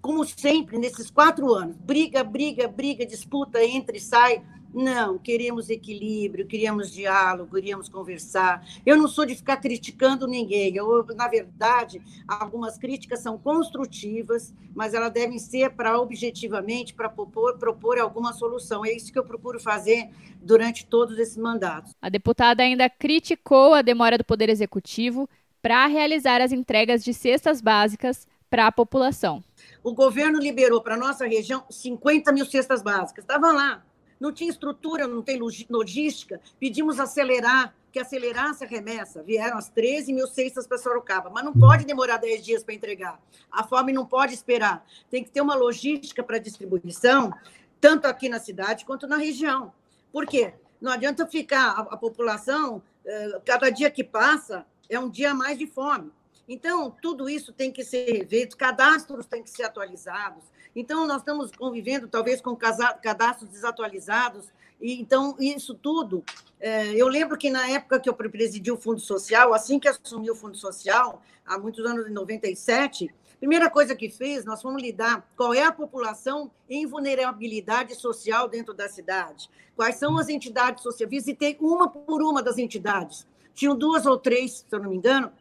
como 0.00 0.24
sempre, 0.24 0.78
nesses 0.78 1.10
quatro 1.10 1.52
anos, 1.52 1.76
briga, 1.78 2.22
briga, 2.22 2.68
briga, 2.68 3.04
disputa, 3.04 3.62
entra 3.64 3.96
e 3.96 4.00
sai. 4.00 4.40
Não, 4.76 5.16
queremos 5.16 5.70
equilíbrio, 5.70 6.46
queríamos 6.46 6.92
diálogo, 6.92 7.54
queríamos 7.54 7.88
conversar. 7.88 8.62
Eu 8.84 8.98
não 8.98 9.08
sou 9.08 9.24
de 9.24 9.34
ficar 9.34 9.56
criticando 9.56 10.26
ninguém. 10.26 10.76
Eu, 10.76 11.02
na 11.16 11.26
verdade, 11.28 12.02
algumas 12.28 12.76
críticas 12.76 13.20
são 13.20 13.38
construtivas, 13.38 14.52
mas 14.74 14.92
elas 14.92 15.10
devem 15.10 15.38
ser 15.38 15.70
para 15.70 15.98
objetivamente 15.98 16.92
para 16.92 17.08
propor, 17.08 17.56
propor 17.56 17.98
alguma 17.98 18.34
solução. 18.34 18.84
É 18.84 18.92
isso 18.92 19.10
que 19.10 19.18
eu 19.18 19.24
procuro 19.24 19.58
fazer 19.58 20.10
durante 20.42 20.84
todos 20.84 21.18
esses 21.18 21.38
mandatos. 21.38 21.92
A 22.02 22.10
deputada 22.10 22.62
ainda 22.62 22.90
criticou 22.90 23.72
a 23.72 23.80
demora 23.80 24.18
do 24.18 24.24
Poder 24.24 24.50
Executivo 24.50 25.26
para 25.62 25.86
realizar 25.86 26.42
as 26.42 26.52
entregas 26.52 27.02
de 27.02 27.14
cestas 27.14 27.62
básicas 27.62 28.26
para 28.50 28.66
a 28.66 28.72
população. 28.72 29.42
O 29.82 29.94
governo 29.94 30.38
liberou 30.38 30.82
para 30.82 30.96
a 30.96 30.98
nossa 30.98 31.26
região 31.26 31.64
50 31.70 32.30
mil 32.30 32.44
cestas 32.44 32.82
básicas. 32.82 33.24
Estavam 33.24 33.54
lá 33.54 33.82
não 34.20 34.32
tinha 34.32 34.50
estrutura, 34.50 35.06
não 35.06 35.22
tem 35.22 35.38
logística. 35.38 36.40
Pedimos 36.58 36.98
acelerar, 36.98 37.74
que 37.92 37.98
acelerasse 37.98 38.64
a 38.64 38.66
remessa. 38.66 39.22
Vieram 39.22 39.56
as 39.56 39.68
13 39.70 40.12
mil 40.12 40.26
cestas 40.26 40.66
para 40.66 40.78
Sorocaba, 40.78 41.30
mas 41.30 41.44
não 41.44 41.52
pode 41.52 41.84
demorar 41.84 42.18
10 42.18 42.44
dias 42.44 42.62
para 42.62 42.74
entregar. 42.74 43.20
A 43.50 43.64
fome 43.64 43.92
não 43.92 44.04
pode 44.04 44.34
esperar. 44.34 44.84
Tem 45.10 45.24
que 45.24 45.30
ter 45.30 45.40
uma 45.40 45.54
logística 45.54 46.22
para 46.22 46.38
distribuição, 46.38 47.32
tanto 47.80 48.06
aqui 48.06 48.28
na 48.28 48.38
cidade 48.38 48.84
quanto 48.84 49.06
na 49.06 49.16
região. 49.16 49.72
Por 50.12 50.26
quê? 50.26 50.54
Não 50.80 50.92
adianta 50.92 51.26
ficar 51.26 51.70
a, 51.70 51.80
a 51.94 51.96
população, 51.96 52.82
eh, 53.04 53.40
cada 53.44 53.70
dia 53.70 53.90
que 53.90 54.04
passa, 54.04 54.66
é 54.88 54.98
um 54.98 55.08
dia 55.08 55.34
mais 55.34 55.58
de 55.58 55.66
fome. 55.66 56.10
Então, 56.48 56.94
tudo 57.02 57.28
isso 57.28 57.52
tem 57.52 57.72
que 57.72 57.84
ser 57.84 58.06
revisto, 58.18 58.56
cadastros 58.56 59.26
têm 59.26 59.42
que 59.42 59.50
ser 59.50 59.64
atualizados. 59.64 60.44
Então, 60.74 61.06
nós 61.06 61.18
estamos 61.18 61.50
convivendo, 61.50 62.06
talvez, 62.06 62.40
com 62.40 62.54
cadastros 62.54 63.50
desatualizados. 63.50 64.46
E, 64.80 65.00
então, 65.00 65.34
isso 65.40 65.74
tudo. 65.74 66.22
É, 66.60 66.92
eu 66.94 67.08
lembro 67.08 67.36
que 67.36 67.50
na 67.50 67.68
época 67.68 67.98
que 67.98 68.08
eu 68.08 68.14
presidi 68.14 68.70
o 68.70 68.76
Fundo 68.76 69.00
Social, 69.00 69.52
assim 69.54 69.78
que 69.78 69.88
assumi 69.88 70.30
o 70.30 70.36
Fundo 70.36 70.56
Social, 70.56 71.22
há 71.44 71.58
muitos 71.58 71.84
anos, 71.84 72.06
em 72.06 72.12
97, 72.12 73.12
primeira 73.38 73.68
coisa 73.68 73.96
que 73.96 74.08
fez, 74.08 74.44
nós 74.44 74.62
fomos 74.62 74.80
lidar 74.80 75.28
qual 75.36 75.52
é 75.52 75.64
a 75.64 75.72
população 75.72 76.50
em 76.68 76.86
vulnerabilidade 76.86 77.94
social 77.94 78.48
dentro 78.48 78.72
da 78.72 78.88
cidade, 78.88 79.48
quais 79.74 79.96
são 79.96 80.18
as 80.18 80.28
entidades 80.28 80.82
sociais. 80.82 81.10
Visitei 81.10 81.56
uma 81.60 81.88
por 81.88 82.22
uma 82.22 82.42
das 82.42 82.58
entidades. 82.58 83.26
Tinham 83.54 83.74
duas 83.74 84.04
ou 84.04 84.18
três, 84.18 84.64
se 84.68 84.76
eu 84.76 84.80
não 84.80 84.90
me 84.90 84.96
engano, 84.96 85.32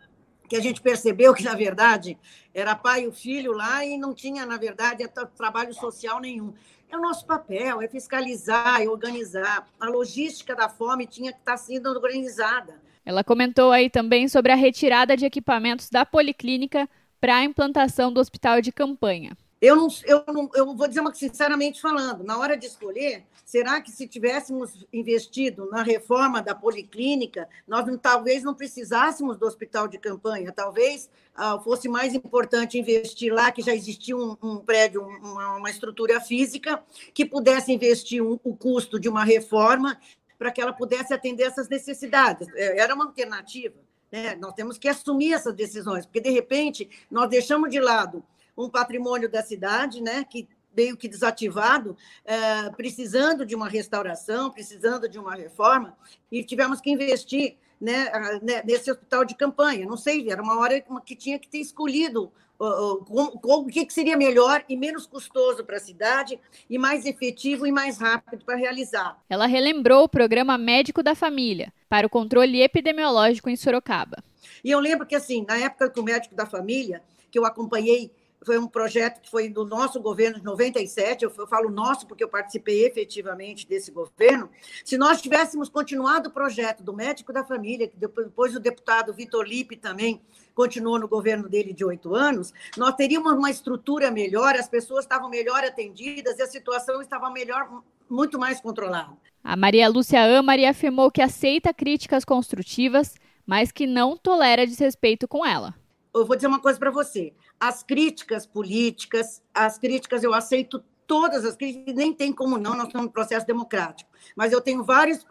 que 0.48 0.56
a 0.56 0.62
gente 0.62 0.82
percebeu 0.82 1.34
que, 1.34 1.44
na 1.44 1.56
verdade, 1.56 2.18
era 2.54 2.76
pai 2.76 3.04
e 3.04 3.08
o 3.08 3.12
filho 3.12 3.52
lá 3.52 3.86
e 3.86 3.98
não 3.98 4.14
tinha, 4.14 4.46
na 4.46 4.58
verdade, 4.58 5.04
trabalho 5.36 5.74
social 5.74 6.20
nenhum. 6.20 6.54
É 6.90 6.98
o 6.98 7.02
nosso 7.02 7.26
papel, 7.26 7.82
é 7.82 7.88
fiscalizar, 7.88 8.82
é 8.82 8.88
organizar. 8.88 9.68
A 9.80 9.90
logística 9.90 10.56
da 10.56 10.70
fome 10.70 11.08
tinha 11.08 11.34
que 11.34 11.40
estar 11.40 11.58
sendo 11.58 11.90
organizada. 11.90 12.80
Ela 13.06 13.24
comentou 13.24 13.72
aí 13.72 13.90
também 13.90 14.28
sobre 14.28 14.52
a 14.52 14.56
retirada 14.56 15.18
de 15.18 15.26
equipamentos 15.26 15.90
da 15.90 16.06
policlínica 16.06 16.90
para 17.20 17.38
a 17.38 17.44
implantação 17.44 18.12
do 18.12 18.20
hospital 18.20 18.62
de 18.62 18.72
campanha. 18.72 19.36
Eu, 19.62 19.76
não, 19.76 19.88
eu, 20.04 20.24
não, 20.28 20.50
eu 20.54 20.76
vou 20.76 20.88
dizer 20.88 21.00
uma 21.00 21.14
sinceramente 21.14 21.82
falando, 21.82 22.24
na 22.24 22.38
hora 22.38 22.58
de 22.58 22.66
escolher, 22.66 23.26
será 23.46 23.80
que 23.80 23.90
se 23.90 24.06
tivéssemos 24.06 24.86
investido 24.92 25.70
na 25.70 25.82
reforma 25.82 26.42
da 26.42 26.54
policlínica, 26.54 27.48
nós 27.66 27.86
não, 27.86 27.98
talvez 27.98 28.44
não 28.44 28.54
precisássemos 28.54 29.38
do 29.38 29.46
hospital 29.46 29.88
de 29.88 29.98
campanha, 29.98 30.52
talvez 30.52 31.10
ah, 31.34 31.58
fosse 31.60 31.88
mais 31.88 32.14
importante 32.14 32.78
investir 32.78 33.34
lá, 33.34 33.52
que 33.52 33.62
já 33.62 33.74
existia 33.74 34.16
um, 34.16 34.36
um 34.42 34.58
prédio, 34.58 35.02
uma, 35.02 35.56
uma, 35.56 35.70
estrutura 35.70 36.20
física, 36.20 36.84
que 37.14 37.26
pudesse 37.26 37.72
investir 37.72 38.22
um, 38.22 38.38
o 38.44 38.56
custo 38.56 39.00
de 39.00 39.08
uma 39.08 39.24
reforma 39.24 39.98
para 40.38 40.52
que 40.52 40.62
ela 40.62 40.74
pudesse 40.74 41.14
atender 41.14 41.44
essas 41.44 41.70
necessidades. 41.70 42.48
É, 42.56 42.80
era 42.80 42.94
uma 42.94 43.06
alternativa. 43.06 43.76
Né? 44.12 44.36
Nós 44.36 44.54
temos 44.54 44.78
que 44.78 44.88
assumir 44.88 45.34
essas 45.34 45.54
decisões, 45.54 46.06
porque, 46.06 46.22
de 46.22 46.30
repente, 46.30 46.90
nós 47.10 47.30
deixamos 47.30 47.70
de 47.70 47.80
lado 47.80 48.24
um 48.58 48.70
patrimônio 48.70 49.30
da 49.30 49.42
cidade, 49.42 50.02
né, 50.02 50.24
que 50.24 50.48
meio 50.76 50.98
que 50.98 51.08
desativado, 51.08 51.96
é, 52.26 52.70
precisando 52.72 53.46
de 53.46 53.56
uma 53.56 53.70
restauração, 53.70 54.52
precisando 54.52 55.08
de 55.08 55.18
uma 55.18 55.34
reforma, 55.34 55.98
e 56.32 56.44
tivemos 56.44 56.82
que 56.82 56.92
investir 56.92 57.56
né, 57.80 58.12
né 58.42 58.62
nesse 58.66 58.92
hospital 58.92 59.24
de 59.24 59.36
campanha. 59.36 59.86
Não 59.86 59.98
sei, 59.98 60.30
era 60.30 60.42
uma 60.42 60.60
hora 60.60 60.84
que 61.06 61.16
tinha 61.16 61.40
que 61.40 61.48
ter 61.48 61.60
escolhido 61.60 62.32
o 62.58 63.66
que 63.66 63.94
seria 63.94 64.16
melhor 64.16 64.64
e 64.70 64.78
menos 64.78 65.06
custoso 65.06 65.64
para 65.66 65.78
a 65.78 65.80
cidade 65.80 66.40
e 66.70 66.78
mais 66.78 67.06
efetivo 67.06 67.68
e 67.68 67.72
mais 67.72 67.98
rápido 67.98 68.46
para 68.46 68.56
realizar. 68.56 69.22
Ela 69.30 69.46
relembrou 69.46 70.06
o 70.06 70.10
programa 70.10 70.58
Médico 70.58 71.04
da 71.04 71.14
Família 71.14 71.74
para 71.90 72.08
o 72.08 72.10
controle 72.10 72.62
epidemiológico 72.62 73.50
em 73.50 73.58
Sorocaba. 73.58 74.24
E 74.64 74.72
eu 74.72 74.80
lembro 74.80 75.06
que, 75.06 75.16
assim, 75.16 75.46
na 75.46 75.58
época 75.58 75.90
que 75.90 76.00
o 76.00 76.04
Médico 76.04 76.34
da 76.34 76.46
Família, 76.46 77.04
que 77.30 77.38
eu 77.38 77.46
acompanhei 77.46 78.12
foi 78.46 78.60
um 78.60 78.68
projeto 78.68 79.22
que 79.22 79.30
foi 79.30 79.50
do 79.50 79.66
nosso 79.66 80.00
governo 80.00 80.38
de 80.38 80.46
97, 80.46 81.24
eu, 81.26 81.34
eu 81.36 81.48
falo 81.48 81.70
nosso 81.70 82.06
porque 82.06 82.24
eu 82.24 82.30
participei 82.30 82.86
efetivamente 82.86 83.68
desse 83.68 83.92
governo. 83.92 84.50
Se 84.84 84.98
nós 84.98 85.22
tivéssemos 85.22 85.68
continuado 85.68 86.30
o 86.30 86.32
projeto 86.32 86.84
do 86.84 86.94
médico 86.94 87.34
da 87.34 87.44
família, 87.44 87.88
que 87.88 87.98
depois 87.98 88.56
o 88.56 88.60
deputado 88.60 89.14
Vitor 89.14 89.46
Lipe 89.46 89.76
também 89.76 90.22
continuou 90.54 91.00
no 91.00 91.08
governo 91.08 91.50
dele 91.50 91.74
de 91.74 91.84
oito 91.84 92.14
anos, 92.14 92.54
nós 92.78 92.96
teríamos 92.96 93.34
uma 93.34 93.50
estrutura 93.50 94.12
melhor, 94.12 94.56
as 94.56 94.70
pessoas 94.70 95.06
estavam 95.06 95.30
melhor 95.30 95.64
atendidas 95.64 96.38
e 96.38 96.44
a 96.44 96.48
situação 96.48 97.02
estava 97.02 97.30
melhor, 97.30 97.82
muito 98.10 98.38
mais 98.38 98.62
controlada. 98.62 99.18
A 99.44 99.56
Maria 99.56 99.90
Lúcia 99.90 100.38
Amari 100.38 100.66
afirmou 100.66 101.12
que 101.12 101.22
aceita 101.22 101.74
críticas 101.74 102.24
construtivas, 102.24 103.16
mas 103.46 103.72
que 103.72 103.86
não 103.86 104.16
tolera 104.16 104.66
desrespeito 104.66 105.28
com 105.28 105.46
ela 105.46 105.76
eu 106.16 106.26
vou 106.26 106.36
dizer 106.36 106.48
uma 106.48 106.60
coisa 106.60 106.80
para 106.80 106.90
você. 106.90 107.34
As 107.60 107.84
críticas 107.84 108.46
políticas, 108.46 109.42
as 109.54 109.78
críticas 109.78 110.24
eu 110.24 110.34
aceito 110.34 110.84
todas 111.08 111.46
as 111.46 111.56
críticas, 111.56 111.96
nem 111.96 112.14
tem 112.14 112.34
como 112.34 112.58
não, 112.58 112.76
nós 112.76 112.88
estamos 112.88 113.08
no 113.08 113.14
processo 113.14 113.46
democrático. 113.46 114.10
Mas 114.36 114.52
eu 114.52 114.60
tenho 114.60 114.84
vários 114.84 115.26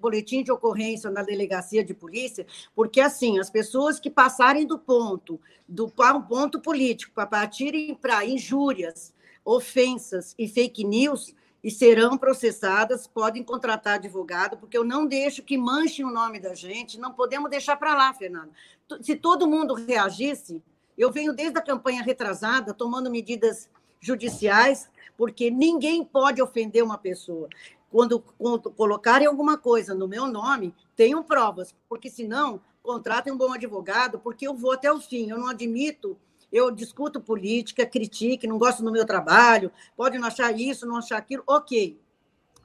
boletins 0.00 0.44
de 0.44 0.52
ocorrência 0.52 1.10
na 1.10 1.22
delegacia 1.22 1.84
de 1.84 1.94
polícia, 1.94 2.46
porque 2.74 3.00
assim, 3.00 3.38
as 3.38 3.48
pessoas 3.48 4.00
que 4.00 4.10
passarem 4.10 4.66
do 4.66 4.78
ponto, 4.78 5.40
do 5.68 5.88
ponto 5.88 6.60
político, 6.60 7.12
para 7.14 7.26
partirem 7.26 7.94
para 7.94 8.24
injúrias, 8.24 9.14
ofensas 9.44 10.34
e 10.38 10.48
fake 10.48 10.84
news, 10.84 11.34
e 11.62 11.70
serão 11.70 12.16
processadas, 12.16 13.08
podem 13.08 13.42
contratar 13.42 13.94
advogado, 13.94 14.56
porque 14.56 14.78
eu 14.78 14.84
não 14.84 15.04
deixo 15.04 15.42
que 15.42 15.58
manchem 15.58 16.04
o 16.04 16.12
nome 16.12 16.38
da 16.38 16.54
gente, 16.54 16.96
não 16.96 17.12
podemos 17.12 17.50
deixar 17.50 17.76
para 17.76 17.92
lá, 17.92 18.14
Fernando. 18.14 18.52
Se 19.00 19.16
todo 19.16 19.48
mundo 19.48 19.74
reagisse, 19.74 20.62
eu 20.96 21.10
venho 21.10 21.32
desde 21.32 21.58
a 21.58 21.62
campanha 21.62 22.02
retrasada 22.02 22.72
tomando 22.72 23.10
medidas 23.10 23.68
judiciais, 24.00 24.88
porque 25.16 25.50
ninguém 25.50 26.04
pode 26.04 26.40
ofender 26.42 26.82
uma 26.82 26.98
pessoa. 26.98 27.48
Quando, 27.90 28.20
quando 28.38 28.70
colocarem 28.70 29.26
alguma 29.26 29.56
coisa 29.56 29.94
no 29.94 30.08
meu 30.08 30.26
nome, 30.26 30.74
tenham 30.94 31.22
provas, 31.22 31.74
porque 31.88 32.10
senão 32.10 32.60
contratem 32.82 33.32
um 33.32 33.38
bom 33.38 33.52
advogado, 33.52 34.18
porque 34.18 34.46
eu 34.46 34.54
vou 34.54 34.72
até 34.72 34.92
o 34.92 35.00
fim. 35.00 35.30
Eu 35.30 35.38
não 35.38 35.48
admito 35.48 36.16
eu 36.52 36.70
discuto 36.70 37.20
política, 37.20 37.86
critique, 37.86 38.46
não 38.46 38.58
gosto 38.58 38.82
do 38.82 38.92
meu 38.92 39.04
trabalho, 39.04 39.70
pode 39.96 40.18
não 40.18 40.28
achar 40.28 40.56
isso, 40.56 40.86
não 40.86 40.96
achar 40.96 41.18
aquilo, 41.18 41.42
ok. 41.46 42.00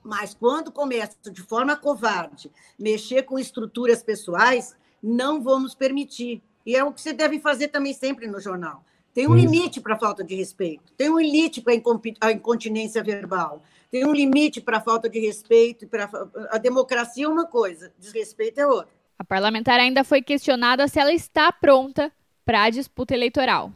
Mas 0.04 0.34
quando 0.34 0.72
começa 0.72 1.16
de 1.32 1.42
forma 1.42 1.76
covarde 1.76 2.52
mexer 2.78 3.24
com 3.24 3.38
estruturas 3.38 4.02
pessoais, 4.02 4.76
não 5.02 5.42
vamos 5.42 5.76
permitir. 5.76 6.42
E 6.66 6.76
é 6.76 6.84
o 6.84 6.92
que 6.92 7.02
você 7.02 7.14
deve 7.14 7.40
fazer 7.40 7.70
também 7.70 7.94
sempre 7.94 8.28
no 8.28 8.40
jornal. 8.40 8.84
Tem 9.14 9.28
um 9.28 9.36
limite 9.36 9.82
para 9.82 9.96
a 9.96 10.00
falta 10.00 10.24
de 10.24 10.36
respeito, 10.36 10.94
tem 10.94 11.10
um 11.10 11.20
limite 11.20 11.62
para 11.62 11.74
a 12.22 12.32
incontinência 12.32 13.04
verbal, 13.04 13.62
tem 13.92 14.06
um 14.06 14.14
limite 14.14 14.62
para 14.62 14.78
a 14.78 14.82
falta 14.82 15.10
de 15.10 15.20
respeito. 15.20 15.86
Pra... 15.86 16.10
A 16.50 16.58
democracia 16.58 17.26
é 17.26 17.28
uma 17.28 17.46
coisa, 17.46 17.92
desrespeito 18.00 18.62
é 18.62 18.66
outra. 18.66 18.88
A 19.20 19.24
parlamentar 19.24 19.80
ainda 19.80 20.04
foi 20.04 20.22
questionada 20.22 20.88
se 20.88 20.98
ela 20.98 21.12
está 21.12 21.52
pronta 21.52 22.12
para 22.46 22.64
a 22.64 22.70
disputa 22.70 23.14
eleitoral. 23.14 23.72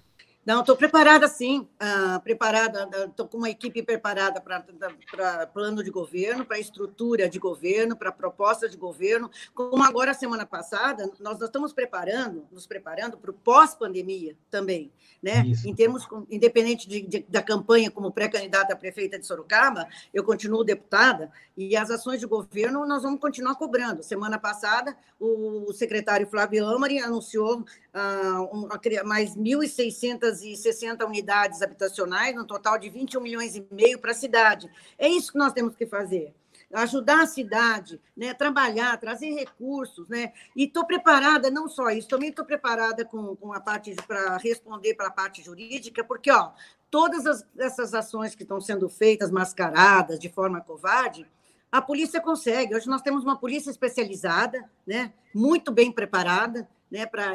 Não, 0.45 0.59
estou 0.59 0.77
preparada 0.77 1.27
sim, 1.27 1.67
ah, 1.79 2.21
preparada, 2.23 2.87
estou 3.07 3.27
com 3.27 3.37
uma 3.39 3.49
equipe 3.49 3.81
preparada 3.81 4.39
para 4.39 5.47
plano 5.47 5.83
de 5.83 5.89
governo, 5.89 6.45
para 6.45 6.59
estrutura 6.59 7.27
de 7.27 7.39
governo, 7.39 7.95
para 7.95 8.11
proposta 8.11 8.69
de 8.69 8.77
governo, 8.77 9.31
como 9.55 9.83
agora, 9.83 10.13
semana 10.13 10.45
passada, 10.45 11.07
nós, 11.19 11.39
nós 11.39 11.41
estamos 11.41 11.73
preparando, 11.73 12.45
nos 12.51 12.67
preparando 12.67 13.17
para 13.17 13.31
o 13.31 13.33
pós-pandemia 13.33 14.37
também, 14.51 14.91
né? 15.21 15.43
Isso. 15.47 15.67
Em 15.67 15.73
termos, 15.73 16.07
independente 16.29 16.87
de, 16.87 17.01
de, 17.01 17.25
da 17.27 17.41
campanha 17.41 17.89
como 17.89 18.11
pré-candidata 18.11 18.73
a 18.73 18.77
prefeita 18.77 19.17
de 19.17 19.25
Sorocaba, 19.25 19.87
eu 20.13 20.23
continuo 20.23 20.63
deputada, 20.63 21.31
e 21.57 21.75
as 21.75 21.89
ações 21.89 22.19
de 22.19 22.27
governo 22.27 22.85
nós 22.85 23.01
vamos 23.01 23.19
continuar 23.19 23.55
cobrando. 23.55 24.03
Semana 24.03 24.37
passada, 24.37 24.95
o 25.19 25.73
secretário 25.73 26.27
Flávio 26.27 26.67
Amari 26.67 26.99
anunciou 26.99 27.65
ah, 27.93 28.47
um, 28.51 28.67
mais 29.05 29.35
1.600 29.35 30.34
360 30.39 31.05
unidades 31.05 31.61
habitacionais, 31.61 32.35
no 32.35 32.45
total 32.45 32.77
de 32.77 32.89
21 32.89 33.21
milhões 33.21 33.55
e 33.55 33.65
meio 33.71 33.99
para 33.99 34.11
a 34.11 34.15
cidade. 34.15 34.69
É 34.97 35.07
isso 35.07 35.31
que 35.31 35.37
nós 35.37 35.53
temos 35.53 35.75
que 35.75 35.85
fazer 35.85 36.33
ajudar 36.73 37.23
a 37.23 37.27
cidade, 37.27 38.01
né, 38.15 38.33
trabalhar, 38.33 38.97
trazer 38.97 39.33
recursos, 39.33 40.09
né, 40.09 40.33
e 40.55 40.65
estou 40.65 40.85
preparada, 40.85 41.49
não 41.49 41.69
só 41.69 41.89
isso, 41.89 42.07
também 42.07 42.29
estou 42.29 42.43
preparada 42.43 43.05
com, 43.05 43.35
com 43.35 43.53
a 43.53 43.59
parte 43.59 43.95
para 44.07 44.37
responder 44.37 44.93
para 44.95 45.07
a 45.07 45.11
parte 45.11 45.43
jurídica, 45.43 46.03
porque 46.03 46.31
ó, 46.31 46.51
todas 46.89 47.25
as, 47.25 47.45
essas 47.57 47.93
ações 47.93 48.35
que 48.35 48.43
estão 48.43 48.59
sendo 48.59 48.89
feitas 48.89 49.31
mascaradas 49.31 50.19
de 50.19 50.29
forma 50.29 50.61
covarde, 50.61 51.25
a 51.71 51.81
polícia 51.81 52.21
consegue. 52.21 52.75
Hoje 52.75 52.87
nós 52.87 53.01
temos 53.01 53.23
uma 53.23 53.37
polícia 53.37 53.69
especializada, 53.69 54.69
né, 54.85 55.13
muito 55.33 55.71
bem 55.71 55.91
preparada, 55.91 56.67
né, 56.95 57.05
para 57.05 57.33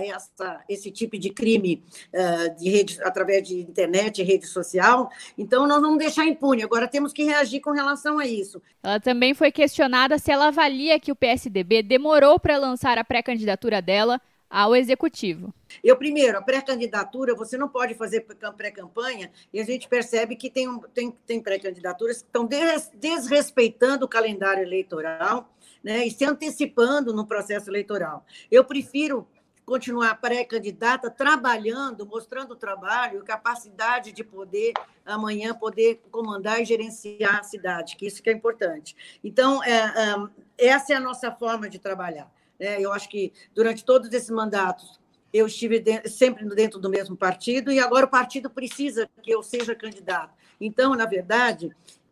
esse 0.66 0.90
tipo 0.90 1.18
de 1.18 1.28
crime 1.28 1.84
uh, 2.14 2.56
de 2.56 2.70
rede, 2.70 2.98
através 3.02 3.46
de 3.46 3.60
internet 3.60 4.22
rede 4.22 4.46
social. 4.46 5.10
Então, 5.36 5.66
nós 5.66 5.82
não 5.82 5.98
deixar 5.98 6.24
impune. 6.24 6.62
Agora, 6.62 6.88
temos 6.88 7.12
que 7.12 7.24
reagir 7.24 7.60
com 7.60 7.72
relação 7.72 8.18
a 8.18 8.26
isso. 8.26 8.62
Ela 8.82 8.98
também 8.98 9.34
foi 9.34 9.52
questionada 9.52 10.18
se 10.18 10.32
ela 10.32 10.48
avalia 10.48 10.98
que 10.98 11.12
o 11.12 11.16
PSDB 11.16 11.82
demorou 11.82 12.40
para 12.40 12.56
lançar 12.56 12.96
a 12.96 13.04
pré-candidatura 13.04 13.82
dela 13.82 14.18
ao 14.48 14.74
executivo. 14.74 15.52
Eu, 15.84 15.94
primeiro, 15.96 16.38
a 16.38 16.42
pré-candidatura, 16.42 17.36
você 17.36 17.58
não 17.58 17.68
pode 17.68 17.94
fazer 17.94 18.26
pré-campanha, 18.56 19.30
e 19.52 19.60
a 19.60 19.64
gente 19.64 19.86
percebe 19.88 20.34
que 20.34 20.50
tem, 20.50 20.66
tem, 20.94 21.14
tem 21.26 21.40
pré-candidaturas 21.40 22.22
que 22.22 22.28
estão 22.28 22.46
des, 22.46 22.90
desrespeitando 22.94 24.06
o 24.06 24.08
calendário 24.08 24.62
eleitoral 24.62 25.54
né, 25.84 26.06
e 26.06 26.10
se 26.10 26.24
antecipando 26.24 27.12
no 27.12 27.26
processo 27.26 27.70
eleitoral. 27.70 28.24
Eu 28.50 28.64
prefiro 28.64 29.26
continuar 29.70 30.20
pré-candidata, 30.20 31.08
trabalhando, 31.08 32.04
mostrando 32.04 32.56
trabalho, 32.56 33.22
capacidade 33.22 34.10
de 34.10 34.24
poder 34.24 34.72
amanhã 35.06 35.54
poder 35.54 36.00
comandar 36.10 36.60
e 36.60 36.64
gerenciar 36.64 37.38
a 37.38 37.42
cidade, 37.44 37.94
que 37.94 38.04
isso 38.04 38.20
que 38.20 38.28
é 38.28 38.32
importante. 38.32 38.96
Então, 39.22 39.62
é, 39.62 39.70
é, 39.78 40.66
essa 40.66 40.92
é 40.92 40.96
a 40.96 41.00
nossa 41.00 41.30
forma 41.30 41.70
de 41.70 41.78
trabalhar. 41.78 42.28
Né? 42.58 42.80
Eu 42.80 42.92
acho 42.92 43.08
que 43.08 43.32
durante 43.54 43.84
todos 43.84 44.12
esses 44.12 44.30
mandatos 44.30 44.98
eu 45.32 45.46
estive 45.46 45.80
sempre 46.06 46.44
dentro 46.52 46.80
do 46.80 46.90
mesmo 46.90 47.16
partido 47.16 47.70
e 47.70 47.78
agora 47.78 48.06
o 48.06 48.10
partido 48.10 48.50
precisa 48.50 49.08
que 49.22 49.30
eu 49.30 49.40
seja 49.40 49.72
candidato. 49.72 50.34
Então, 50.60 50.96
na 50.96 51.06
verdade, 51.06 51.70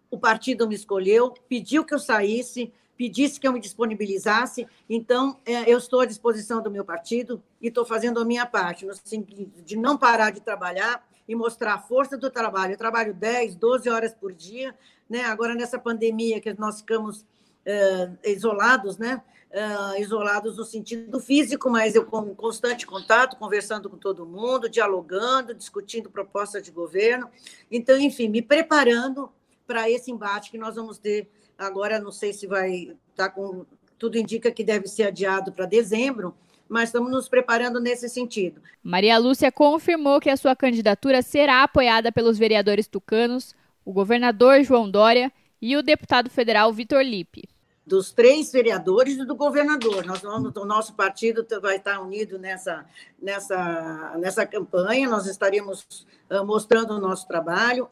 o 0.09 0.17
partido 0.17 0.69
me 0.69 0.77
escolheu, 0.77 1.35
pediu 1.49 1.85
que 1.85 1.93
eu 1.93 1.99
saísse, 1.99 2.73
pedisse 2.99 3.38
que 3.38 3.47
eu 3.47 3.52
me 3.52 3.61
disponibilizasse. 3.61 4.67
Então, 4.90 5.38
é, 5.47 5.73
eu 5.73 5.78
estou 5.78 6.00
à 6.00 6.05
disposição 6.05 6.61
do 6.61 6.69
meu 6.69 6.85
partido 6.85 7.40
e 7.62 7.69
estou 7.69 7.87
fazendo 7.87 8.19
a 8.19 8.25
minha 8.25 8.45
parte, 8.45 8.85
no 8.85 8.93
sentido 8.93 9.62
de 9.62 9.76
não 9.76 9.97
parar 9.97 10.33
de 10.33 10.40
trabalhar 10.40 11.07
e 11.26 11.35
mostrar 11.37 11.75
a 11.75 11.78
força 11.78 12.19
do 12.19 12.28
trabalho. 12.28 12.73
Eu 12.73 12.78
trabalho 12.78 13.14
10, 13.14 13.55
12 13.55 13.88
horas 13.88 14.12
por 14.12 14.33
dia. 14.33 14.75
Né? 15.09 15.23
Agora, 15.25 15.55
nessa 15.55 15.78
pandemia 15.78 16.40
que 16.40 16.52
nós 16.59 16.81
ficamos 16.81 17.25
é, 17.64 18.11
isolados, 18.25 18.99
né? 18.99 19.23
É, 19.50 19.99
isolados 20.02 20.59
no 20.59 20.64
sentido 20.64 21.19
físico, 21.21 21.71
mas 21.71 21.95
eu 21.95 22.05
com 22.05 22.35
constante 22.35 22.87
contato, 22.87 23.38
conversando 23.38 23.88
com 23.88 23.97
todo 23.97 24.26
mundo, 24.26 24.69
dialogando, 24.69 25.55
discutindo 25.55 26.11
propostas 26.11 26.62
de 26.62 26.71
governo. 26.71 27.31
Então, 27.71 27.99
enfim, 27.99 28.28
me 28.28 28.43
preparando 28.43 29.33
para 29.67 29.88
esse 29.88 30.11
embate 30.11 30.50
que 30.50 30.59
nós 30.59 30.76
vamos 30.76 30.99
ter 30.99 31.31
Agora 31.59 31.99
não 31.99 32.12
sei 32.12 32.33
se 32.33 32.47
vai 32.47 32.97
estar 33.11 33.29
tá 33.29 33.31
com. 33.31 33.67
Tudo 33.99 34.17
indica 34.17 34.53
que 34.53 34.62
deve 34.62 34.87
ser 34.87 35.09
adiado 35.09 35.50
para 35.50 35.67
dezembro, 35.67 36.33
mas 36.69 36.88
estamos 36.88 37.11
nos 37.11 37.29
preparando 37.29 37.81
nesse 37.81 38.09
sentido. 38.09 38.62
Maria 38.81 39.19
Lúcia 39.19 39.50
confirmou 39.50 40.21
que 40.21 40.31
a 40.31 40.37
sua 40.37 40.55
candidatura 40.55 41.21
será 41.21 41.65
apoiada 41.65 42.12
pelos 42.12 42.38
vereadores 42.38 42.87
tucanos, 42.87 43.57
o 43.85 43.92
governador 43.92 44.62
João 44.62 44.88
Dória 44.88 45.33
e 45.61 45.77
o 45.77 45.83
deputado 45.83 46.31
federal 46.31 46.73
Vitor 46.73 47.03
Lipe 47.03 47.49
dos 47.88 48.12
três 48.12 48.53
vereadores 48.53 49.16
e 49.16 49.24
do 49.24 49.35
governador. 49.35 50.05
Nós 50.05 50.20
vamos, 50.20 50.55
o 50.55 50.64
nosso 50.66 50.92
partido 50.94 51.46
vai 51.61 51.77
estar 51.77 51.98
unido 52.01 52.38
nessa, 52.38 52.85
nessa, 53.20 54.14
nessa 54.18 54.46
campanha, 54.46 55.09
nós 55.09 55.27
estaremos 55.27 56.07
uh, 56.31 56.44
mostrando 56.44 56.92
o 56.94 57.01
nosso 57.01 57.27
trabalho. 57.27 57.88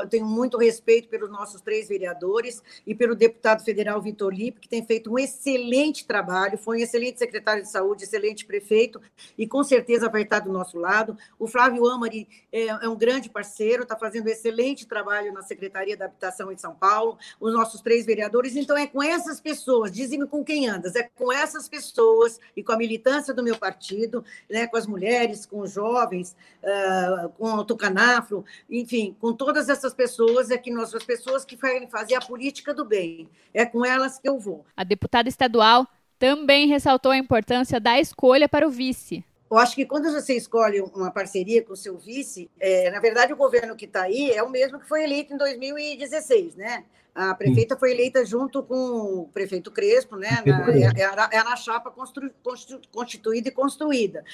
Eu 0.00 0.08
tenho 0.08 0.26
muito 0.26 0.58
respeito 0.58 1.08
pelos 1.08 1.30
nossos 1.30 1.60
três 1.60 1.88
vereadores 1.88 2.60
e 2.84 2.92
pelo 2.92 3.14
deputado 3.14 3.64
federal 3.64 4.02
Vitor 4.02 4.34
Lipe, 4.34 4.60
que 4.60 4.68
tem 4.68 4.84
feito 4.84 5.12
um 5.12 5.18
excelente 5.18 6.04
trabalho, 6.04 6.58
foi 6.58 6.78
um 6.78 6.80
excelente 6.80 7.20
secretário 7.20 7.62
de 7.62 7.70
saúde, 7.70 8.02
excelente 8.02 8.44
prefeito, 8.44 9.00
e 9.38 9.46
com 9.46 9.62
certeza 9.62 10.08
vai 10.08 10.22
estar 10.22 10.40
do 10.40 10.52
nosso 10.52 10.76
lado. 10.76 11.16
O 11.38 11.46
Flávio 11.46 11.86
Amari 11.86 12.28
é, 12.52 12.66
é 12.66 12.88
um 12.88 12.96
grande 12.96 13.30
parceiro, 13.30 13.84
está 13.84 13.96
fazendo 13.96 14.26
um 14.26 14.30
excelente 14.30 14.86
trabalho 14.86 15.32
na 15.32 15.42
Secretaria 15.42 15.96
da 15.96 16.06
Habitação 16.06 16.50
em 16.50 16.58
São 16.58 16.74
Paulo, 16.74 17.16
os 17.38 17.52
nossos 17.54 17.80
três 17.80 18.04
vereadores, 18.04 18.56
então 18.56 18.76
é 18.76 18.88
com 18.88 19.03
essas 19.06 19.40
pessoas, 19.40 19.92
dizem 19.92 20.26
com 20.26 20.44
quem 20.44 20.68
andas, 20.68 20.94
é 20.94 21.02
com 21.02 21.32
essas 21.32 21.68
pessoas 21.68 22.40
e 22.56 22.62
com 22.62 22.72
a 22.72 22.76
militância 22.76 23.34
do 23.34 23.42
meu 23.42 23.56
partido, 23.56 24.24
né, 24.50 24.66
com 24.66 24.76
as 24.76 24.86
mulheres, 24.86 25.46
com 25.46 25.60
os 25.60 25.72
jovens, 25.72 26.36
uh, 26.62 27.28
com 27.30 27.54
o 27.54 27.64
Tucanafro, 27.64 28.44
enfim, 28.68 29.16
com 29.20 29.32
todas 29.32 29.68
essas 29.68 29.94
pessoas, 29.94 30.50
é 30.50 30.58
que 30.58 30.70
nós, 30.70 30.94
as 30.94 31.04
pessoas 31.04 31.44
que 31.44 31.56
querem 31.56 31.88
fazer 31.88 32.14
a 32.14 32.20
política 32.20 32.72
do 32.72 32.84
bem, 32.84 33.28
é 33.52 33.64
com 33.64 33.84
elas 33.84 34.18
que 34.18 34.28
eu 34.28 34.38
vou. 34.38 34.64
A 34.76 34.84
deputada 34.84 35.28
estadual 35.28 35.86
também 36.18 36.66
ressaltou 36.66 37.12
a 37.12 37.18
importância 37.18 37.80
da 37.80 37.98
escolha 37.98 38.48
para 38.48 38.66
o 38.66 38.70
vice. 38.70 39.24
Eu 39.50 39.58
acho 39.58 39.76
que 39.76 39.86
quando 39.86 40.10
você 40.10 40.34
escolhe 40.34 40.80
uma 40.80 41.10
parceria 41.10 41.62
com 41.62 41.74
o 41.74 41.76
seu 41.76 41.96
vice, 41.98 42.50
é, 42.58 42.90
na 42.90 42.98
verdade, 42.98 43.32
o 43.32 43.36
governo 43.36 43.76
que 43.76 43.84
está 43.84 44.02
aí 44.02 44.30
é 44.30 44.42
o 44.42 44.50
mesmo 44.50 44.80
que 44.80 44.88
foi 44.88 45.04
eleito 45.04 45.34
em 45.34 45.36
2016, 45.36 46.56
né? 46.56 46.84
A 47.14 47.32
prefeita 47.32 47.76
foi 47.76 47.92
eleita 47.92 48.24
junto 48.24 48.60
com 48.62 48.74
o 48.74 49.28
prefeito 49.32 49.70
Crespo, 49.70 50.16
né? 50.16 50.42
Na, 50.44 50.66
era, 51.00 51.28
era 51.32 51.50
a 51.50 51.56
chapa 51.56 51.88
constru, 51.88 52.28
constituída 52.90 53.48
e 53.48 53.52
construída. 53.52 54.24